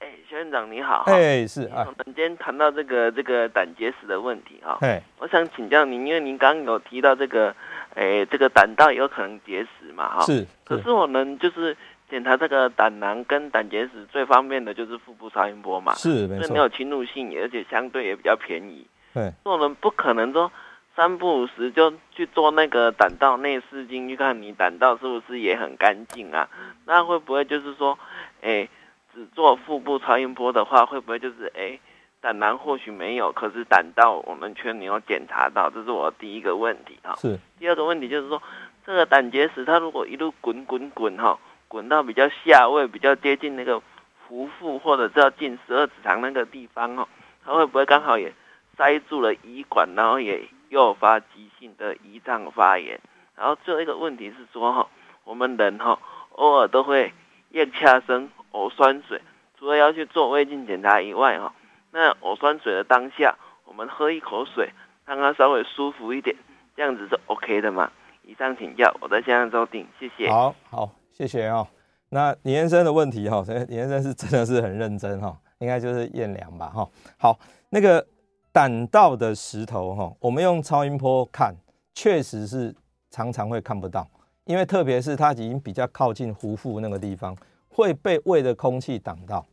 [0.00, 1.04] 哎，萧院长你好。
[1.06, 1.70] 哎，是。
[1.72, 4.78] 我们今天谈到这个这个胆结石的问题哈。
[4.80, 7.54] 哎，我想请教您，因为您刚刚有提到这个。
[7.94, 10.18] 哎，这个胆道有可能结石嘛？
[10.18, 10.46] 哈，是。
[10.64, 11.76] 可是我们就是
[12.10, 15.94] 检查这个胆囊跟胆结石最方便的就是腹部超音波嘛。
[15.94, 16.52] 是，没错。
[16.52, 18.86] 没有侵入性，而且相对也比较便宜。
[19.12, 19.32] 对。
[19.44, 20.50] 我们不可能说
[20.96, 26.48] 三不五时就去做那个胆道内视镜，去看你胆道是不是也很干净啊？
[26.86, 27.98] 那会不会就是说，
[28.42, 28.68] 哎，
[29.14, 31.78] 只做腹部超音波的话，会不会就是哎？
[32.24, 37.14] 胆囊或许没有，可是胆道我们却没有检查到，这是我第一个问题哈。
[37.18, 37.38] 是。
[37.58, 38.42] 第二个问题就是说，
[38.86, 43.78] 这个胆结石它如果一路滚滚滚哈，滚到比较下位，比较接近那个
[44.26, 47.06] 腹腹或者叫近十二指肠那个地方哈，
[47.44, 48.32] 它会不会刚好也
[48.78, 52.98] 塞住了胰管，然后也诱发急性的胰脏发炎？
[53.36, 54.88] 然后最后一个问题是说哈，
[55.24, 55.98] 我们人哈
[56.30, 57.12] 偶尔都会
[57.50, 59.20] 夜掐生呕酸水，
[59.58, 61.52] 除了要去做胃镜检查以外哈，
[61.94, 64.68] 那呕酸水的当下，我们喝一口水，
[65.06, 66.34] 让它稍微舒服一点，
[66.74, 67.88] 这样子是 OK 的嘛？
[68.24, 70.28] 以上请教，我在线上收听，谢谢。
[70.28, 71.64] 好好，谢谢哦。
[72.08, 76.88] 那李先生的问题哈， 李先生是真的是很认真哈，应该就是验量吧哈。
[77.16, 77.38] 好，
[77.70, 78.04] 那个
[78.50, 81.54] 胆道的石头哈，我们用超音波看，
[81.94, 82.74] 确实是
[83.08, 84.04] 常常会看不到，
[84.46, 87.36] 因为特别是它已经比较靠近壶腹那个地方，
[87.68, 89.46] 会被胃的空气挡到，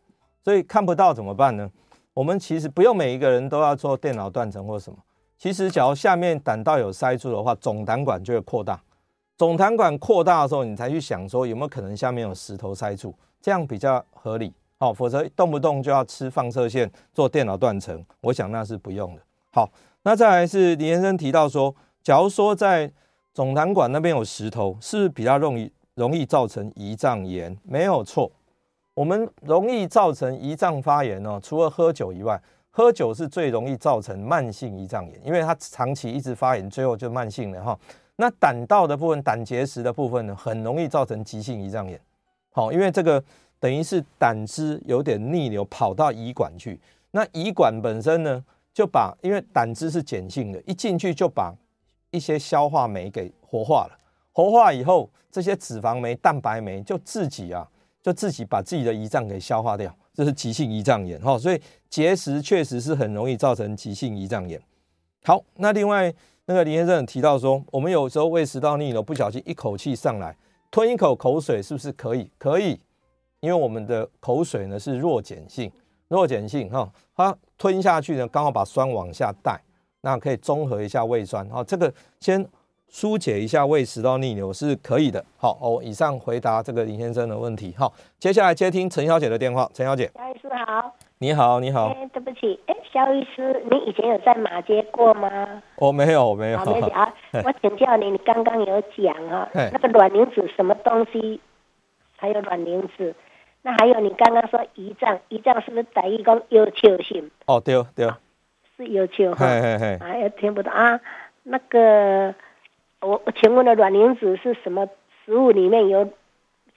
[0.43, 1.69] 所以看不到怎么办呢？
[2.13, 4.97] 我们其实不用每一个人都要做电脑断层或什么。
[5.37, 8.79] 其实，假如下面胆道有塞住的话，总胆管就会扩大。
[9.37, 14.53] 总胆管扩大的时候，你才去想说有没有可能下面有石头塞住，这样比较合理。
[14.77, 19.21] 好，否则动不动就要吃放射线做电脑断层，我想那是不用的。
[19.51, 19.69] 好，
[20.03, 22.91] 那再来是李先生提到说，假如说在
[23.33, 27.57] 总胆管那边有石头，是比较容易容易造成胰脏炎？
[27.63, 28.31] 没有错，
[28.93, 32.41] 我们容易造成胰脏发炎哦，除了喝酒以外。
[32.73, 37.77] 喝酒是最容易造成慢性胰脏炎，因为它长期一直发炎，最后就慢性了哈。
[38.15, 41.99] 那胆道的部分、胆结石的部分呢，很容易造成急性胰脏炎。
[42.49, 43.21] 好，因为这个
[43.59, 46.79] 等于是胆汁有点逆流跑到胰管去，
[47.11, 48.41] 那胰管本身呢，
[48.73, 51.53] 就把因为胆汁是碱性的，一进去就把
[52.11, 53.99] 一些消化酶给活化了。
[54.31, 57.69] 活化以后，这些脂肪酶、蛋白酶就自己啊，
[58.01, 59.95] 就自己把自己的胰脏给消化掉。
[60.13, 64.61] 这是急性胰脏炎哈，所以结石确实是很容易造成急性胰脏炎。
[65.23, 66.13] 好，那另外
[66.45, 70.35] 那个林先生提到说，我们有时候胃食道逆流，不小心一口气上来，
[70.69, 72.29] 吞一口口水是不是可以？
[72.37, 72.79] 可以，
[73.39, 75.71] 因为我们的口水呢是弱碱性，
[76.09, 79.61] 弱碱性哈，它吞下去呢刚好把酸往下带，
[80.01, 81.49] 那可以中和一下胃酸。
[81.49, 82.45] 好，这个先。
[82.91, 85.23] 疏解一下胃食道逆流是可以的。
[85.37, 87.73] 好哦，以上回答这个林先生的问题。
[87.77, 89.67] 好，接下来接听陈小姐的电话。
[89.73, 90.93] 陈小姐，萧医师好。
[91.19, 91.87] 你好，你好。
[91.87, 95.29] 哎，对不起，哎，萧医师，你以前有在马街过吗？
[95.77, 96.57] 我、哦、没有，没有。
[96.57, 97.13] 好，没有 啊。
[97.45, 101.39] 我请教你，你刚刚有讲哈，那个卵磷脂什么东西？
[102.17, 103.15] 还有卵磷脂，
[103.61, 107.31] 那还有你刚刚说胰脏，胰脏是不是等于讲有球性？
[107.45, 108.19] 哦，对对、啊，
[108.75, 109.45] 是有球哈。
[109.45, 110.99] 哎哎听不懂啊，
[111.43, 112.35] 那个。
[113.01, 114.87] 我我请问的卵磷脂是什么
[115.25, 116.07] 食物里面有？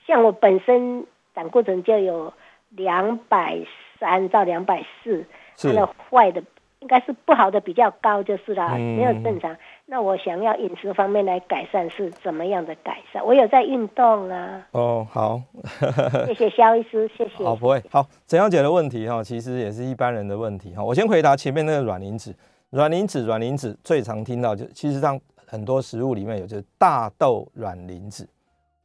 [0.07, 2.31] 像我本身胆固醇就有
[2.69, 3.59] 两百
[3.99, 5.25] 三到两百四，
[5.57, 6.43] 它的坏的
[6.81, 9.57] 应该是不好的比较高就是啦，没有正常。
[9.87, 13.25] 那我想要饮食方面来改善是怎么样的改善？
[13.25, 14.67] 我有在运动啊。
[14.73, 15.41] 哦，好，
[16.29, 17.43] 谢谢肖医师，谢谢。
[17.43, 17.83] 好，不会。
[17.91, 20.85] 好，陈小姐的问题哈，其实也是一般人的问题哈。
[20.85, 22.35] 我先回答前面那个卵磷脂，
[22.73, 25.19] 卵磷脂，卵磷脂最常听到就其实上。
[25.47, 28.29] 很多食物里面有，就是大豆卵磷脂。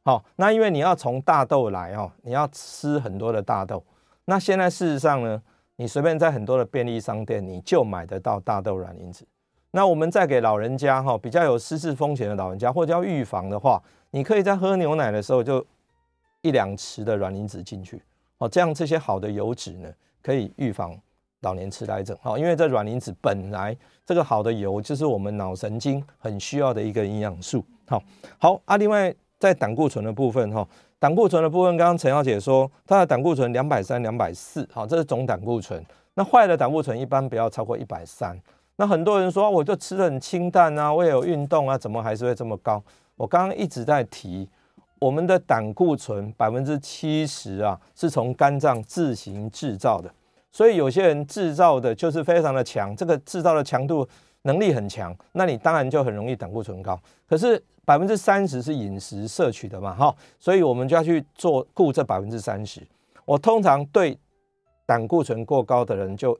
[0.02, 3.84] 好，那因为你要从大豆来哦，你要吃很多的大豆。
[4.24, 5.42] 那现在事实上呢，
[5.76, 9.26] 你随便在很多的便利商店，你就买得到大豆卵磷脂。
[9.72, 15.64] 那我们再给老人家哈，比较有失智风险的老人家，或者要预防的话，你可以在喝牛奶的时候就
[16.40, 18.02] 一两匙的卵磷脂进去。
[18.38, 19.92] 哦，这样这些好的油脂呢，
[20.22, 20.98] 可以预防。
[21.40, 23.74] 老年痴呆症，好，因为这软磷脂本来
[24.04, 28.02] 这个好的油就是我们脑神经很需要的一个营养素，好，
[28.38, 28.76] 好啊。
[28.76, 30.66] 另外在胆固醇的部分，哈，
[30.98, 35.82] 胆固醇的部分，刚刚陈小姐说她的胆固醇两百三、两百四，好，这是总胆固醇。
[36.14, 38.38] 那坏的胆固醇一般不要超过一百三。
[38.76, 42.82] 那很多人说我就吃的很清淡啊，我也有运动啊，怎么还是会这么高？
[43.16, 44.46] 我刚刚一直在提，
[44.98, 50.12] 我们的胆固醇百分之七十啊是从肝脏自行制造的。
[50.52, 54.06] 所以有些人制造的就是非常的强，这个制造的强度
[54.42, 57.00] 能力很强，那你当然就很容易胆固醇高。
[57.28, 62.80] 可是百分之三十是饮食摄取的嘛，哈，所以我们就要去做顾这百分之三十。
[63.24, 64.18] 我通常对
[64.86, 66.38] 胆固醇过高的人就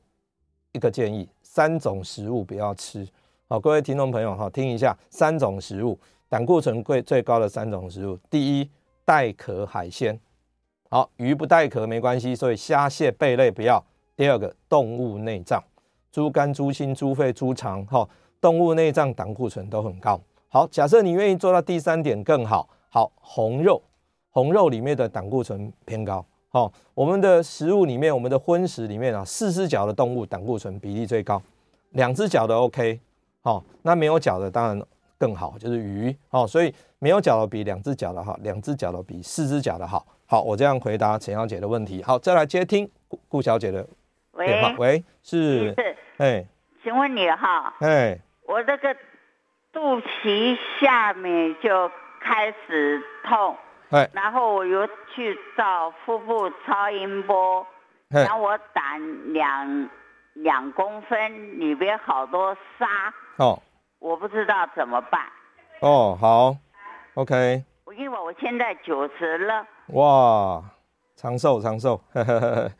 [0.73, 3.07] 一个建议：三种食物不要吃。
[3.49, 8.19] 好，各位听众朋友哈，听一下三种食物胆固醇贵最高的三种食物。
[8.29, 8.71] 第一，
[9.05, 10.19] 带壳海鲜。
[10.89, 13.85] 好，鱼不带壳没关系，所以虾蟹贝类不要。
[14.21, 15.65] 第二个动物内脏，
[16.13, 18.07] 猪肝、猪心、猪肺、猪肠，哈，
[18.39, 20.21] 动物内脏胆固醇都很高。
[20.51, 22.69] 好，假设你愿意做到第三点更好。
[22.91, 23.81] 好，红肉，
[24.29, 26.23] 红肉里面的胆固醇偏高。
[26.51, 31.41] 好，我们的食物里面，我们的荤食里面啊，四只脚的动物胆固醇比例最高，
[31.93, 33.01] 两只脚的 OK。
[33.41, 36.15] 好，那没有脚的当然更好，就是鱼。
[36.29, 40.07] 好，所以没有脚的比两只脚的好，两只脚的比四只脚的好。
[40.27, 42.03] 好，我这样回答陈小姐的问题。
[42.03, 43.89] 好，再来接听顾顾小姐的。
[44.47, 46.47] 喂，喂，是，是，哎，
[46.83, 48.97] 请问你哈，哎，我这个
[49.73, 53.55] 肚脐下面就开始痛，
[53.91, 57.67] 哎然后我又去照腹部超音波，
[58.09, 59.91] 然后我胆两
[60.33, 63.63] 两公分，里边好多沙，哦，
[63.99, 65.21] 我不知道怎么办。
[65.81, 66.57] 哦，好
[67.15, 67.63] ，OK。
[67.85, 69.67] 我因为我现在九十了。
[69.89, 70.63] 哇，
[71.21, 72.01] 长寿长寿。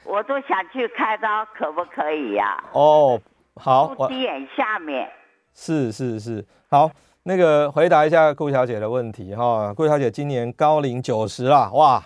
[0.05, 2.65] 我都想去开刀，可不可以呀、啊？
[2.73, 3.21] 哦，
[3.57, 3.95] 好。
[3.95, 5.07] 肚脐眼下面。
[5.53, 6.91] 是是是，好，
[7.25, 9.75] 那个回答一下顾小姐的问题哈。
[9.75, 12.03] 顾小姐今年高龄九十啦，哇，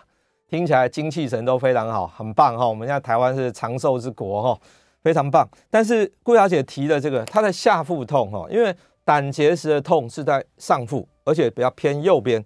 [0.49, 2.67] 听起来精气神都非常好，很棒哈。
[2.67, 4.61] 我们现在台湾是长寿之国哈，
[5.05, 5.49] 非常棒。
[5.71, 12.45] 但是顾小姐提的这个，她的下腹痛哈，因为胆结石的痛是在上腹，而且比较偏右边，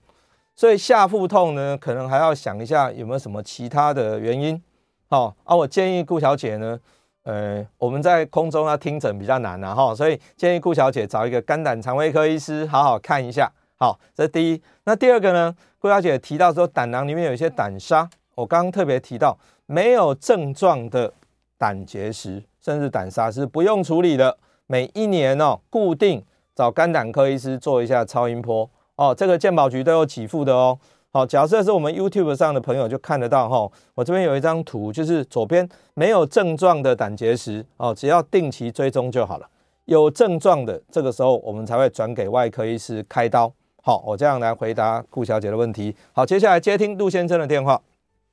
[0.59, 4.61] 所以下腹痛呢，可能还要想一下有没有什么其他的原因。
[5.09, 6.77] 好，啊，我建议顾小姐呢。
[7.23, 13.49] 呃，我们在空中要听诊比较难啊，哈，所以建议顾小姐找一个肝胆肠胃科医师好好看一下。
[13.77, 14.61] 好，这是第一。
[14.83, 15.55] 那第二个呢？
[15.79, 21.13] 顾小姐提到说胆囊里面有一些胆沙，我刚刚特别提到，没有症状的
[21.57, 24.37] 胆结石甚至胆沙是不用处理的。
[24.67, 30.77] 每一年哦，固定找肝胆科医师做一下超音波哦，这个鉴宝局都有给付的哦。
[31.13, 39.49] 好，假设是我们 YouTube 上的朋友就看得到哈，我这边有一张图，就是左边没有症状的胆结石哦，只要定期追踪就好了。
[39.85, 43.51] 有症状的，这个时候我们才会转给外科医师开刀。
[43.85, 45.95] 好，我这样来回答顾小姐的问题。
[46.13, 47.81] 好，接下来接听陆先生的电话。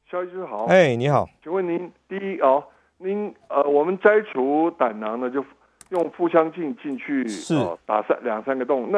[0.09, 2.63] 肖医师好，哎、hey，你好，请问您第一哦，
[2.97, 5.45] 您呃，我们摘除胆囊呢，就
[5.89, 8.97] 用腹腔镜进去，是、哦、打三两三个洞，那。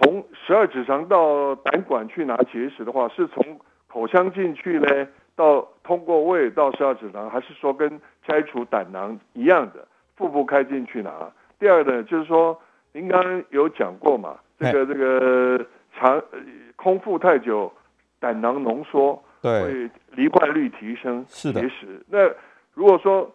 [0.00, 9.86] 从十二指肠到胆管去拿结石的话，是从口腔进去呢，到通过胃到十二指肠，还是说跟拆除胆囊一样的
[10.16, 11.30] 腹部开进去拿？
[11.58, 12.58] 第二呢，就是说
[12.92, 16.22] 您刚刚有讲过嘛，这个这个长
[16.76, 17.70] 空腹太久，
[18.18, 21.60] 胆囊浓缩，对，会罹患率提升，是的。
[21.60, 22.02] 结石。
[22.08, 22.26] 那
[22.72, 23.30] 如果说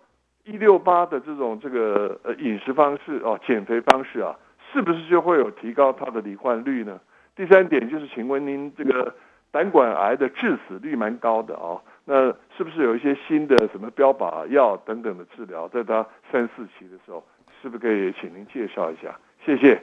[0.45, 4.36] 一六八的这种这个呃饮食方式哦，减肥方式啊。
[4.75, 6.99] 是不是就会有提高它的罹患率呢？
[7.33, 9.15] 第三点就是，请问您这个
[9.51, 17.23] 胆管癌的致死率蛮高的哦，那是不是有一些新的什么标靶药等等的治疗，在它三四期的时候，
[17.61, 19.17] 是不是可以请您介绍一下？
[19.45, 19.81] 谢谢。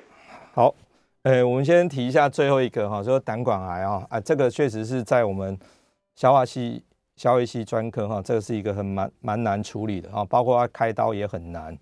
[0.53, 0.75] 好，
[1.23, 5.59] 呃，我们先提一下最后一个哈，说胆管癌啊，啊，这个确实是在我们
[6.15, 6.85] 消化系、
[7.17, 11.75] 消化系专科哈，这个是一个很蛮蛮难处理的哈，包括它开刀也很难。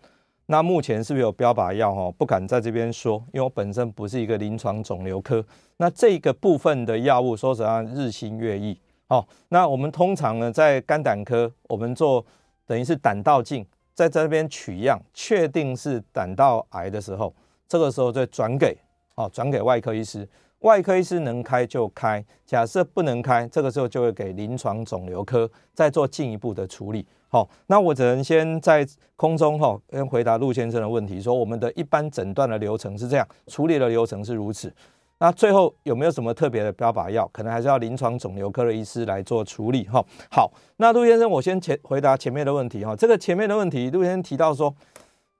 [0.50, 1.94] 那目前是不是有标靶药？
[1.94, 5.44] 哈，不敢在这边说，因为我本身不是一个临床肿瘤科。
[5.76, 8.76] 那这个部分的药物，说实话日新月异。
[9.06, 12.26] 好，那我们通常呢，在肝胆科，我们做
[12.66, 17.32] 等于是胆道镜，在这边取样，确定是胆道癌的时候，
[17.68, 18.76] 这个时候再转给，
[19.14, 20.28] 哦，转给外科医师。
[20.62, 27.06] 外科医师能开就开，假设不能开，这个时候就会给临床肿瘤科再做进一步的处理。
[27.32, 34.72] 好，那我只能先在空中哈，先回答陆先生的问题，说我们的一般诊断的流程是这样，处理的流程是如此。
[35.18, 37.28] 那最后有没有什么特别的标靶药？
[37.32, 40.04] 可能还是要临床肿瘤科的医师来做处理哈。
[40.28, 42.96] 好，那陆先生，我先前回答前面的问题哈。
[42.96, 44.74] 这个前面的问题，陆先生提到说，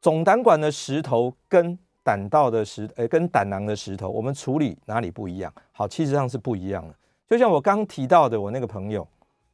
[0.00, 5.52] 总胆管的石头跟胆道的石，诶，跟胆囊的石头，我们处理哪里不一样？
[5.72, 6.94] 好，其实上是不一样的。
[7.26, 9.04] 就像我刚提到的，我那个朋友。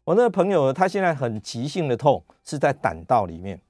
[0.07, 3.61] 我那个朋友，他现在很急性的痛是在胆道里面，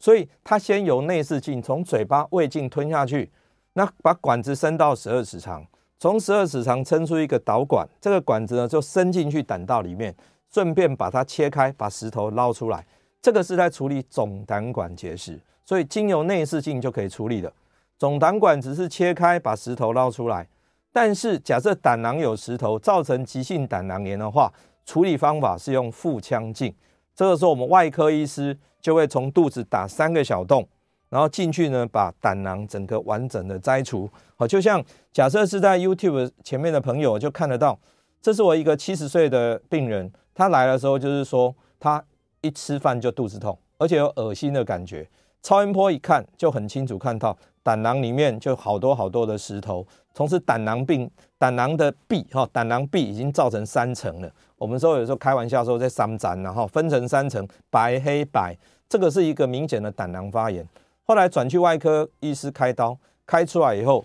[0.00, 3.30] 所以他先由内视镜从嘴巴胃镜吞下去，
[3.74, 5.64] 那把管子伸到十二指肠，
[5.96, 10.12] 从十二指肠撑出一个导管，这个管子呢就伸进去胆道里面，
[10.50, 12.84] 顺便把它切开，把石头捞出来。
[13.22, 17.52] 这个是在处理总胆管结石，所以经由内视镜就可以处理的。
[17.96, 20.48] 总胆管只是切开，把石头捞出来。
[20.92, 24.52] 但是假设胆囊有石头，造成急性胆囊炎的话，
[24.86, 26.72] 处理方法是用腹腔镜，
[27.14, 30.66] 这个时候我们外科医师就会从肚子打三个小洞，
[31.08, 34.08] 然后进去呢，把胆囊整个完整的摘除。
[34.36, 34.82] 好，就像
[35.12, 37.78] 假设是在 YouTube 前面的朋友就看得到，
[38.22, 42.02] 这是我一个七十岁的病人，他来的时候就是说他
[42.40, 45.08] 一吃饭就肚子痛，而且有恶心的感觉。
[45.42, 47.36] 超音波一看就很清楚看到
[47.66, 54.30] 胆囊里面就好多好多的石头，同时胆囊病胆囊的壁哈，胆囊壁已经造成三层了。
[54.56, 58.56] 我们说有时候开玩笑说在三层，然后分成三层，白黑白，
[58.88, 60.64] 这个是一个明显的胆囊发炎。
[61.02, 62.96] 后来转去外科医师开刀，
[63.26, 64.04] 开出来以后，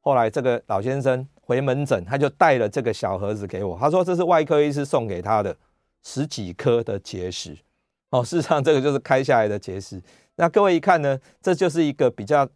[0.00, 5.56] 后来这个老先生回门诊，他就带了这个小盒子给我，他说这是外科医师送给他的
[6.02, 7.56] 十几颗的结石。
[8.10, 10.02] 哦，事实上这个就是开下来的结石。
[10.34, 12.48] 那各位一看呢，这就是一个比较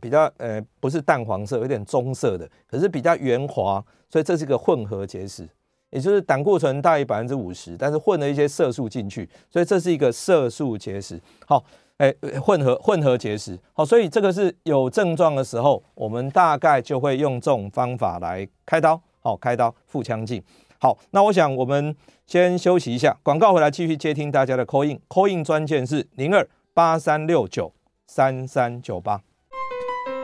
[0.00, 5.48] 比较呃不是淡黄色，有点棕色的，可是比较圆滑，所以这是一个混合结石，
[5.90, 11.20] 也就是胆固醇大于百分之五十，但是混了一些色素进去，所以这是一个色素结石。
[11.46, 11.62] 好，
[11.98, 12.12] 哎，
[12.42, 13.58] 混合混合结石。
[13.74, 19.00] 好，所以这个是有症状的时候，我们大概就会用这种方法来开刀。
[19.20, 20.42] 好，开刀腹腔镜。
[20.80, 21.94] 好，那我想我们
[22.26, 27.72] 先休息一下，广告回来继续接听大家的 call in，call in 专线是零二八三六九
[28.06, 29.20] 三三九八。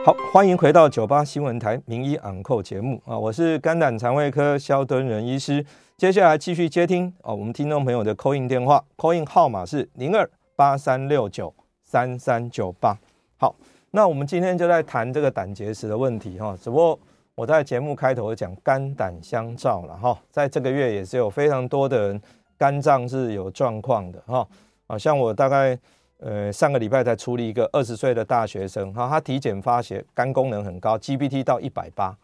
[0.09, 5.63] 好，欢迎回到九八新闻台名医昂扣节目啊，我是肝胆肠胃科萧敦仁医师，
[5.97, 11.53] 接下来继续接听啊，我们听众朋友的 call in 电话，call in 号码是零二八三六九
[11.83, 12.97] 三三九八。
[13.37, 13.55] 好，
[13.91, 16.99] 那我们今天就在谈这个胆结石的问题哈，只不过。
[17.35, 22.21] 我在节目开头讲肝胆相照了哈，在这个月也是有非常多的人
[22.57, 24.47] 肝脏是有状况的哈，
[24.87, 25.77] 啊，像我大概
[26.19, 32.15] 呃上个礼拜才处理一个二十岁的大学生哈，他体检发现肝功能很高，GPT 到一百八，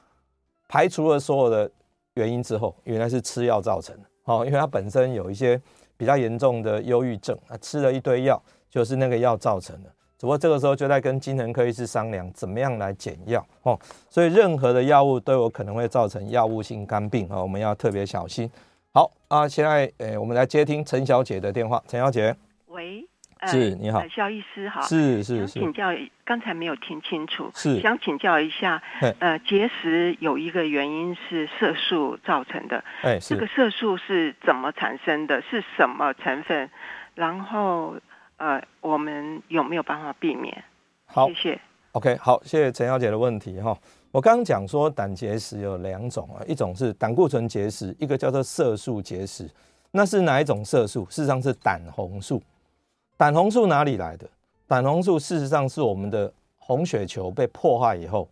[0.68, 1.70] 排除了所有的
[2.16, 5.60] 原因之后，原来是吃药造成的，哦，因为他本身有一些
[5.98, 9.90] 比较严重的忧郁症，他吃了一堆药，就是那个药造成的。
[10.18, 13.78] 只不过这个时候就在跟精神科医师商量怎么样来减药哦，
[14.10, 18.50] 所以任何的药物都有可能会造成药物性肝病啊，我们要特别小心。
[18.94, 21.84] 好啊，现在诶，我们来接听陈小姐的电话。
[21.86, 22.34] 陈小姐，
[22.68, 23.06] 喂，
[23.48, 25.90] 是，你好，萧医师好，是是是，请教
[26.24, 28.82] 刚才没有听清楚，是想请教一下，
[29.20, 35.42] 呃，结石有一个原因是色素造成的，哎，这个色素是怎么产生的？
[35.42, 36.70] 是什么成分？
[37.16, 37.96] 然后。
[38.38, 40.62] 呃，我们有没有办法避免？
[41.06, 41.62] 好，谢谢。
[41.94, 43.74] OK，好，谢谢陈小姐的问题哈。
[44.12, 49.50] 我刚刚讲说胆结石有两种啊，一种是胆固醇结石，一个叫做色素结石。
[49.92, 51.06] 那是哪一种色素？
[51.06, 52.44] 事实上是胆红素。
[53.18, 54.28] 胆红素哪里来的？
[54.68, 58.28] 胆红素事实上是我们的红血球被破坏以后，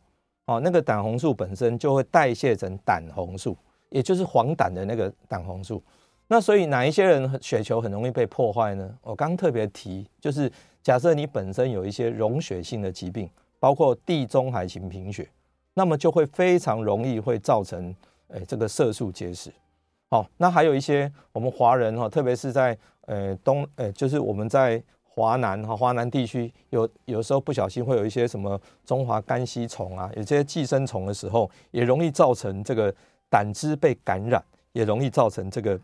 [0.45, 3.55] 哦，那个胆红素本身就会代谢成胆红素，
[3.89, 5.81] 也就是黄疸的那个胆红素。
[6.27, 8.89] 那所以哪一些人血球很容易被破坏呢？
[9.03, 13.29] 我刚特别提，就是假设你本身有一些溶血性的疾病，
[13.59, 15.29] 包括地中海型贫血，
[15.75, 17.95] 那么就会非常容易会造成
[18.29, 19.51] 诶这个色素结石。
[20.09, 32.93] 好，那还有一些我们华人哈，特别是在呃东呃，就是我们在华南哈华南地区有有时候不小心会有一些什么中华肝吸虫啊，有些寄生虫的时候，也容易造成这个
[33.29, 35.79] 胆汁被感染，也容易造成这个。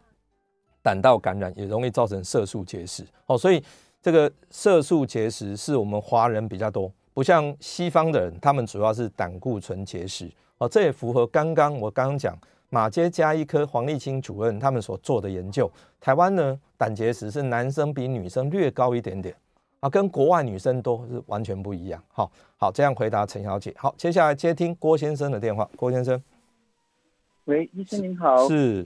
[0.82, 3.62] 胆道感染也容易造成色素结石哦，所以
[4.02, 10.70] 这个色素结石是我们华人比较多，不像西方的人，他们主要是胆固醇结石哦。
[10.70, 12.34] 这也符合刚刚我刚刚讲
[12.70, 15.72] 马街加医科黄立清主任他们所做的研究。
[16.00, 19.36] 台湾呢，胆结石是男生比女生略高一点点
[19.80, 22.02] 啊，跟国外女生都是完全不一样。
[22.10, 23.74] 好，好，这样回答陈小姐。
[23.78, 25.70] 好，接下来接听郭先生的电话。
[25.76, 26.22] 郭先生，
[27.46, 28.86] 喂，医生您好，是。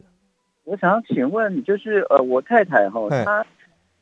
[0.66, 3.46] 我想要请问，就是呃，我太太哈，她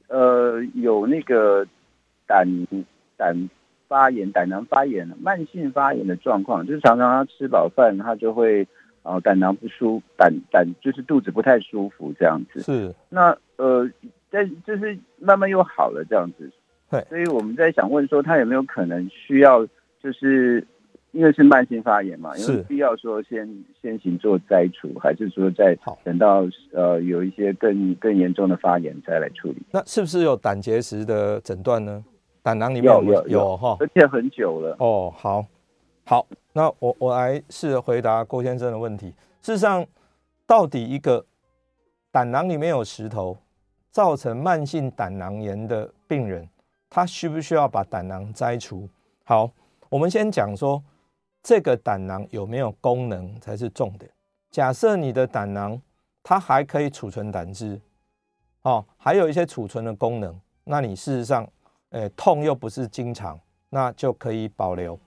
[0.10, 1.66] 呃有那个
[2.28, 2.48] 胆
[3.18, 3.50] 胆
[3.88, 8.68] 发炎、胆囊发炎、慢性发炎的状况，就是常常她吃饱饭，她就会
[9.04, 12.62] 呃胆囊不舒，胆胆就是肚子不太舒服这样子。
[12.62, 12.94] 是。
[13.10, 13.90] 那呃，
[14.30, 16.52] 但就是慢慢又好了这样子。
[16.90, 17.06] 对。
[17.10, 19.66] 所以我们在想问说，他有没有可能需要
[20.02, 20.66] 就是。
[21.14, 23.46] 因为是慢性发炎嘛，有必要说先
[23.82, 29.62] 先行做摘除，还是说再等到呃有一些更更严重的发炎再来处理？
[29.72, 32.02] 那是不是有胆结石的诊断呢？
[32.42, 34.78] 胆囊里面有有有哈，而且很久了。
[34.80, 35.46] 哦，好，
[36.06, 39.14] 好，那我我来试着回答郭先生的问题。
[39.42, 39.86] 事实上，
[40.46, 41.26] 到底一个
[42.12, 43.38] 胆囊里面有石头
[43.90, 46.48] 造成慢性胆囊炎的病人，
[46.90, 48.88] 他需不需要把胆囊摘除？
[49.24, 49.50] 好，
[49.90, 50.82] 我们先讲说。
[51.44, 54.08] 这个胆囊有没有功能才是重点。
[54.52, 55.82] 假设你的胆囊
[56.22, 57.82] 它还可以储存胆汁，
[58.62, 61.50] 哦，还有一些储存的功能，那你事实上，
[61.90, 63.40] 诶，痛又不是经常，
[63.70, 65.00] 那就可以保留，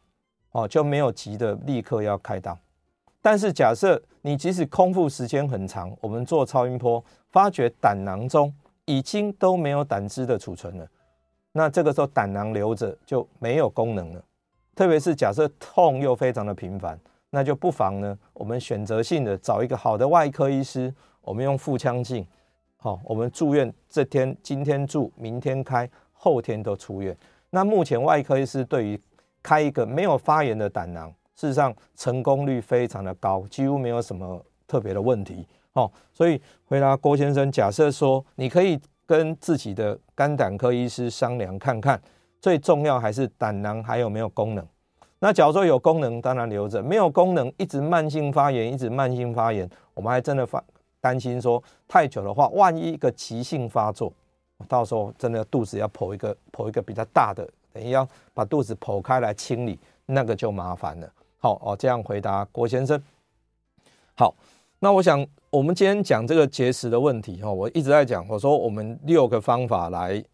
[0.55, 2.57] 哦，就没有急的立刻要开刀。
[3.21, 10.87] 但是假设你即使空腹时间很长，我们做超音波发觉胆囊中已经都没有胆汁的储存了，
[11.53, 14.23] 那这个时候胆囊留着就没有功能了。
[14.77, 16.97] 特别是假设痛又非常的频繁，
[17.31, 22.25] 那就不妨呢，我们选择性的找一个好的外科医师，我们用腹腔镜，
[22.77, 27.17] 好，我们住院这天今天住，明天开，后天都出院。
[27.51, 29.01] 那目前外科医师对于
[29.45, 35.47] 开一个没有发炎的胆囊，事实上成功率非常的高，几乎没有什么特别的问题。
[35.75, 42.03] 哦，所以回答郭先生，假设说你可以跟自己的肝胆科医师商量看看。
[42.41, 44.63] 最重要还是胆囊还有没有功能？
[45.19, 50.63] 那假如说有功能，当然留着；没有功能，一直慢性发炎，一直慢性发炎，我们还真的发
[51.01, 54.13] 担心说太久的话，万一一个急性发作，
[54.69, 61.13] 到时候真的肚子要剖一个剖一个比较大的，等于要把肚子剖开来清理，那个就麻烦了。
[61.39, 63.03] 好哦，这样回答郭先生。
[64.17, 64.33] 好，
[64.79, 70.25] 那我想我们今天讲这个结石的问题哈，我一直在讲，我说我们六个方法来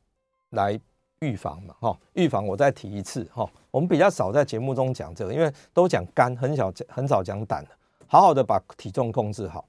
[0.51, 0.79] 来
[1.21, 7.67] 预防嘛哈，预防我再提一次哈，我们比较少在节目中讲这个，因为都讲肝，很少很少讲胆，
[8.07, 9.65] 好好的把体重控制好，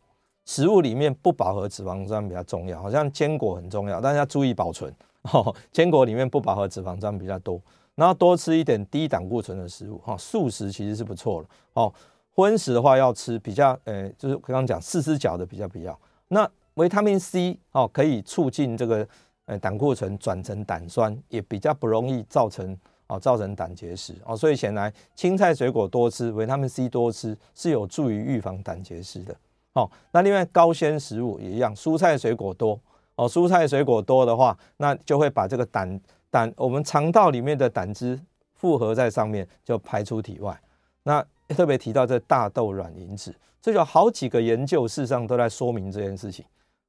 [0.45, 4.93] 食物里面不饱和脂肪酸比较重要，好像坚果很重要，但是要注意保存
[5.23, 7.61] 哈， 坚果里面不饱和脂肪酸比较多，
[7.95, 11.93] 然后多吃一点低胆固醇的食物哈，素食其实是不错的哦。
[12.33, 15.99] 荤食的话要吃比较，呃，就是刚刚讲四只脚的比较必要。
[16.29, 19.05] 那维他命 C 哦，可以促进这个
[19.45, 22.75] 呃胆固醇转成胆酸，也比较不容易造成
[23.07, 24.35] 哦造成胆结石哦。
[24.35, 29.35] 所以显然青菜水果多吃，维他命 C 多吃是有助于预防胆结石的。
[29.73, 32.79] 哦，那另外高纤食物也一样，蔬菜水果多
[33.21, 36.01] 哦，蔬菜水果多的话，那就会把这个胆
[36.31, 38.19] 胆我们肠道里面的胆汁
[38.55, 40.59] 复合在上面，就排出体外。
[41.03, 46.43] 那特别提到这大豆卵磷脂，这有好几个研究，事实上都在说明这件事情。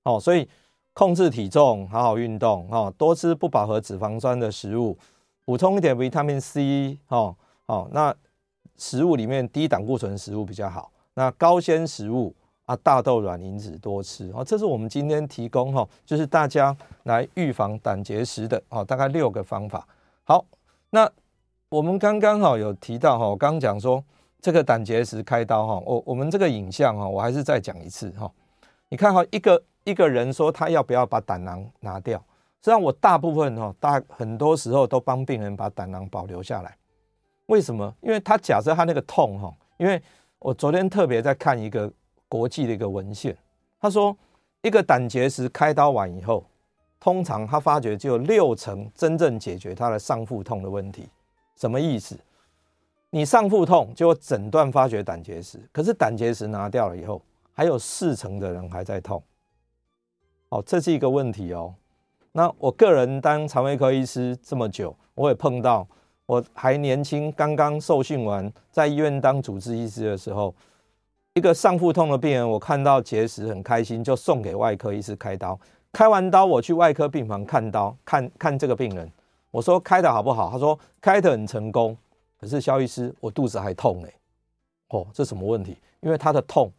[0.05, 0.49] 哦，所以
[0.95, 4.97] 控制体重，好好运动，哦，多吃不饱和脂肪酸的食物，
[5.45, 8.15] 补充一点维他命 C，哦哦，那
[8.79, 10.91] 食物里面低胆固醇食物比较好。
[11.13, 12.35] 那高纤食物
[12.77, 14.31] 大豆卵磷脂多吃。
[14.35, 19.87] 哦，这是我们今天提供哈，就是大家来预防胆结石的哦，大概六个方法。
[20.25, 20.45] 好，
[20.91, 21.11] 那
[21.69, 24.03] 我们刚刚好有提到哈，我刚刚讲说。
[24.45, 28.29] 这个胆结石开刀哈，我我们这个影像哈，我还是再讲一次哈。
[28.89, 36.77] 你看哈，一个一个人说他要不要把胆囊拿掉，实际上我大部分哈，大很多时候都帮病人把胆囊保留下来。
[37.47, 37.95] 为什么？
[38.01, 40.03] 因为他假设他那个痛哈，因为
[40.41, 41.89] 我昨天特别在看一个
[42.33, 43.37] 国际的一个文献，
[43.79, 44.17] 他说
[44.63, 46.43] 一个胆结石开刀完以后，
[46.99, 51.07] 通常他发觉只有六成真正解决他的上腹痛的问题。
[51.57, 52.19] 什么意思？
[53.11, 57.21] 你上腹痛就诊断发觉胆结石，可是胆结石拿掉了以后，
[57.53, 59.23] 还有四成的人还在痛。
[60.49, 61.75] 哦，这是一个问题哦。
[62.33, 65.87] 那我个人当肠胃科医师这么久，我也碰到，
[66.25, 70.55] 我还年轻，刚刚受训完，在医院当主治医师的时候，
[71.35, 75.59] 一个上腹痛的病人，我看到结石很开心，就送给外科医师开刀。
[75.91, 79.11] 开完刀，我去外科病房看刀，看看这个病人，
[79.51, 80.51] 我说开的好不好？
[80.51, 81.97] 他说开的很成功。
[82.39, 84.13] 可是萧医师，我肚子还痛哎，
[84.89, 85.79] 哦，这什么问题？
[86.01, 86.71] 因为他的痛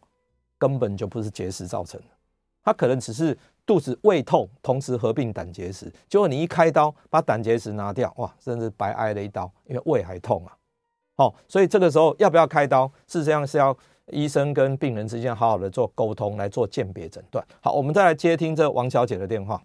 [0.56, 2.06] 根本就不是结石造成的，
[2.62, 3.36] 他可能只是
[3.66, 5.92] 肚子胃痛，同时合并胆结石。
[6.08, 10.56] 结果你一开刀把胆结石拿掉，哇，真是白挨了一刀，因为胃还痛啊。
[11.16, 12.86] 哦，所以这个时候要不要开刀？
[13.08, 13.76] 事实上是要
[14.12, 17.44] 医生跟病人之间好好的做沟通，来做鉴别诊断。
[17.60, 19.62] 好，我们再来接听这王小姐的电话。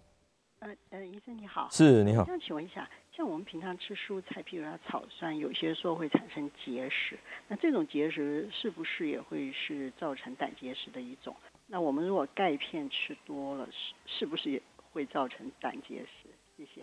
[0.60, 1.68] 呃呃，医生你好。
[1.70, 2.24] 是，你好。
[2.24, 2.88] 想请问一下。
[3.12, 7.18] 像我们平常吃蔬菜，譬如说草酸，有些时候会产生结石。
[7.48, 11.36] 那这种结石是不是也会是造成胆结石的一种？
[11.66, 14.62] 那我们如果钙片吃多了，是是不是也
[14.92, 16.30] 会造成胆结石？
[16.56, 16.82] 谢谢。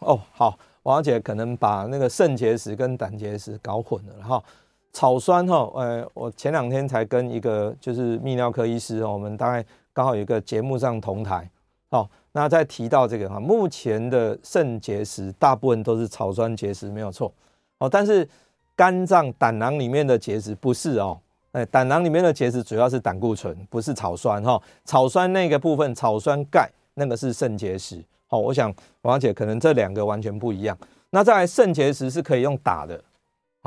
[0.00, 4.44] 哦，好，王小姐可能把那个肾结石跟胆结石搞混了哈。
[4.98, 11.48] 草酸哈，呃，我前两天才跟一个就是泌尿科医师哦，我们大概刚好有一个节目上同台，
[11.88, 12.10] 好。
[12.32, 17.32] 那再提到这个哈，目前的肾结石大部分都是草酸结石，没有错
[17.78, 17.88] 哦。
[17.88, 18.28] 但是
[18.74, 21.16] 肝脏胆囊里面的结石不是哦，
[21.52, 24.60] 哎，胆囊里面的结石主要是胆固醇，不是草酸哈。
[24.84, 28.04] 草酸那个部分，草酸钙那个是肾结石。
[28.26, 30.76] 好，我想王姐可能这两个完全不一样。
[31.10, 33.00] 那在肾结石是可以用打的，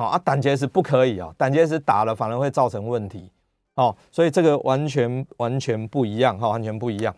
[0.02, 3.30] 好啊，胆结石不可以啊，胆结石打了反而会造成问题
[3.76, 3.95] 哦。
[4.12, 7.16] 所以这个完全完全不一样哈，完全不一样。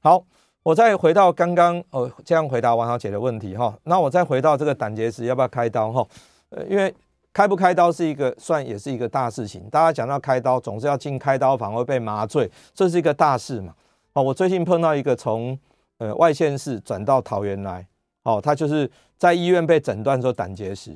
[0.00, 0.22] 好。
[0.66, 3.72] 我再回到刚刚哦，这样回答王小姐的问题哈。
[3.84, 6.04] 那我再回到这个胆结石要不要开刀哈？
[6.48, 6.92] 呃，因为
[7.32, 9.70] 开不开刀是一个算也是一个大事情。
[9.70, 13.72] 大家讲到开刀，总是要进开刀房会被麻醉，这是一个大事嘛。
[14.14, 15.56] 哦，我最近碰到一个从
[15.98, 17.86] 呃外县市转到桃园来，
[18.24, 20.90] 哦，他就是在医院被诊断说胆结石，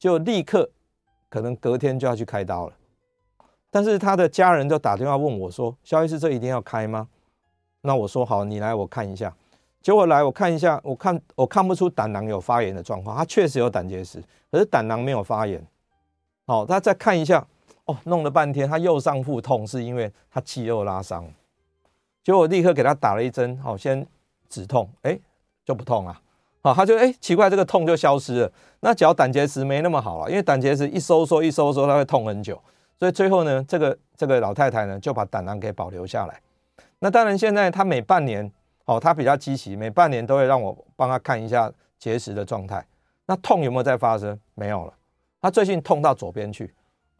[0.00, 0.68] 就立刻
[1.32, 2.74] 可能隔天就要去开刀了。
[3.70, 7.08] 但是他的家人就打电话问我说：“萧医师，这一定要开吗？”
[7.80, 9.34] 那我说好，你来我看一下。
[9.80, 15.66] 结果来我看一下，我看我看不出胆囊有发炎的状况，他确实有胆结石，可是胆囊没有发炎。
[16.46, 17.44] 好，他再看一下，
[17.86, 21.26] 哦，弄了半天，他右上腹痛是因为他肌肉拉伤。
[22.22, 24.06] 结果我立刻给他打了一针，好，先
[24.50, 25.18] 止痛，哎，
[25.64, 26.20] 就不痛了
[26.62, 26.72] 啊。
[26.74, 28.52] 他就哎、奇怪，这个痛就消失了。
[28.80, 32.60] 那脚胆结石没那么好了，因为胆结石一收缩一收缩，它会痛很久。
[32.98, 36.40] 所以最后呢，这个这个老太太呢就把胆囊给保留下来。
[37.00, 38.50] 那当然，现在她每半年
[38.84, 42.84] 哦，她比较积极，每半年都会让我帮她看一下结石的状态。
[43.26, 44.38] 那痛有没有再发生？
[44.54, 44.92] 没有了。
[45.40, 46.72] 她最近痛到左边去。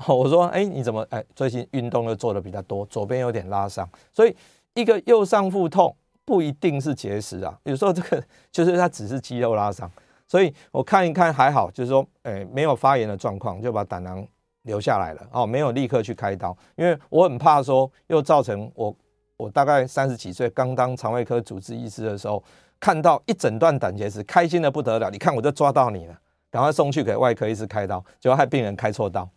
[0.07, 3.88] 我说，哎，你怎么哎最近运动又做的比较多，左边有点拉伤。
[4.12, 4.36] 所以
[4.74, 5.95] 一个右上腹痛
[6.25, 9.91] 不一定是结石啊，有时候这个 就是它只是肌肉拉伤。
[10.29, 14.27] 所以我看一看还好，就是说，哎，没有发炎的状况，就把胆囊
[14.62, 15.29] 留下来了。
[15.31, 18.95] 哦，没有立刻去开刀，因为我很怕说又造成我
[19.37, 22.43] 我大概三十几岁刚当肠胃科主治医师的时候，
[22.81, 25.11] 看到一整段胆结石，开心的不得了。
[25.11, 26.18] 你看我就抓到你了，
[26.51, 29.29] 赶快送去给外科医师开刀，结果害病人开错刀。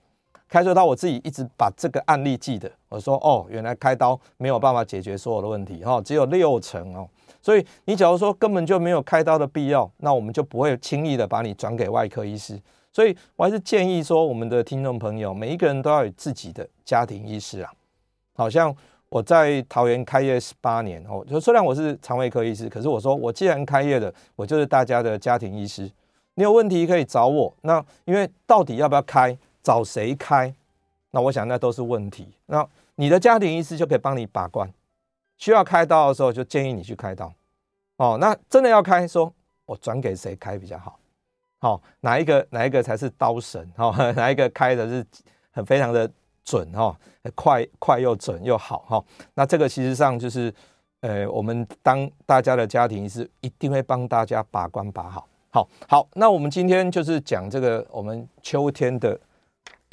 [0.47, 2.71] 开错刀，我自己一直把这个案例记得。
[2.89, 7.07] 我说哦，原来开刀没有办法解决所有的问题，哈，只有六成哦。
[7.41, 12.59] 所以你假如说根本就没有开刀的必要，那我们就不会轻易的把你转给外科医师。
[12.93, 17.71] 所以我还是建议说，我们的听众朋友每一个人都要有自己的家庭医师啊。
[18.35, 18.73] 好像
[19.09, 25.91] 我在桃园开业十八年哦，就虽然我是肠胃科医师，可是我说我既然开业了，我就是大家的家庭医师。
[26.35, 27.53] 你有问题可以找我。
[27.61, 29.37] 那因为到底要不要开？
[29.65, 30.53] 找谁开？
[31.09, 32.31] 那我想那都是问题。
[32.45, 32.63] 那
[32.93, 34.71] 你的家庭医师就可以帮你把关。
[35.37, 37.33] 需要开刀的时候，就建议你去开刀。
[37.97, 39.33] 哦，那真的要开，说
[39.65, 40.99] 我转给谁开比较好？
[41.57, 43.67] 好，哪一个哪一个才是刀神？
[43.75, 45.03] 哈， 哪一个开的是
[45.49, 46.07] 很非常的
[46.43, 46.71] 准？
[46.71, 46.95] 哈，
[47.33, 48.85] 快快又准又好。
[48.87, 49.03] 哈，
[49.33, 50.53] 那这个其实上就是，
[50.99, 55.27] 呃，我们当大家的家庭医师一定会帮大家把关把好。
[55.49, 59.19] 好，好，那我们今天就是讲这个我们秋天的。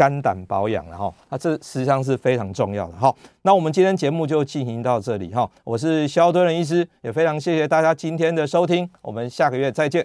[0.02, 3.14] 肝胆保养了哈，那这实际上是非常重要的哈。
[3.42, 5.48] 那我们今天节目就进行到这里哈。
[5.62, 10.04] 我是肖敦仁医师，也非常谢谢大家今天的收听，我们下个月再见。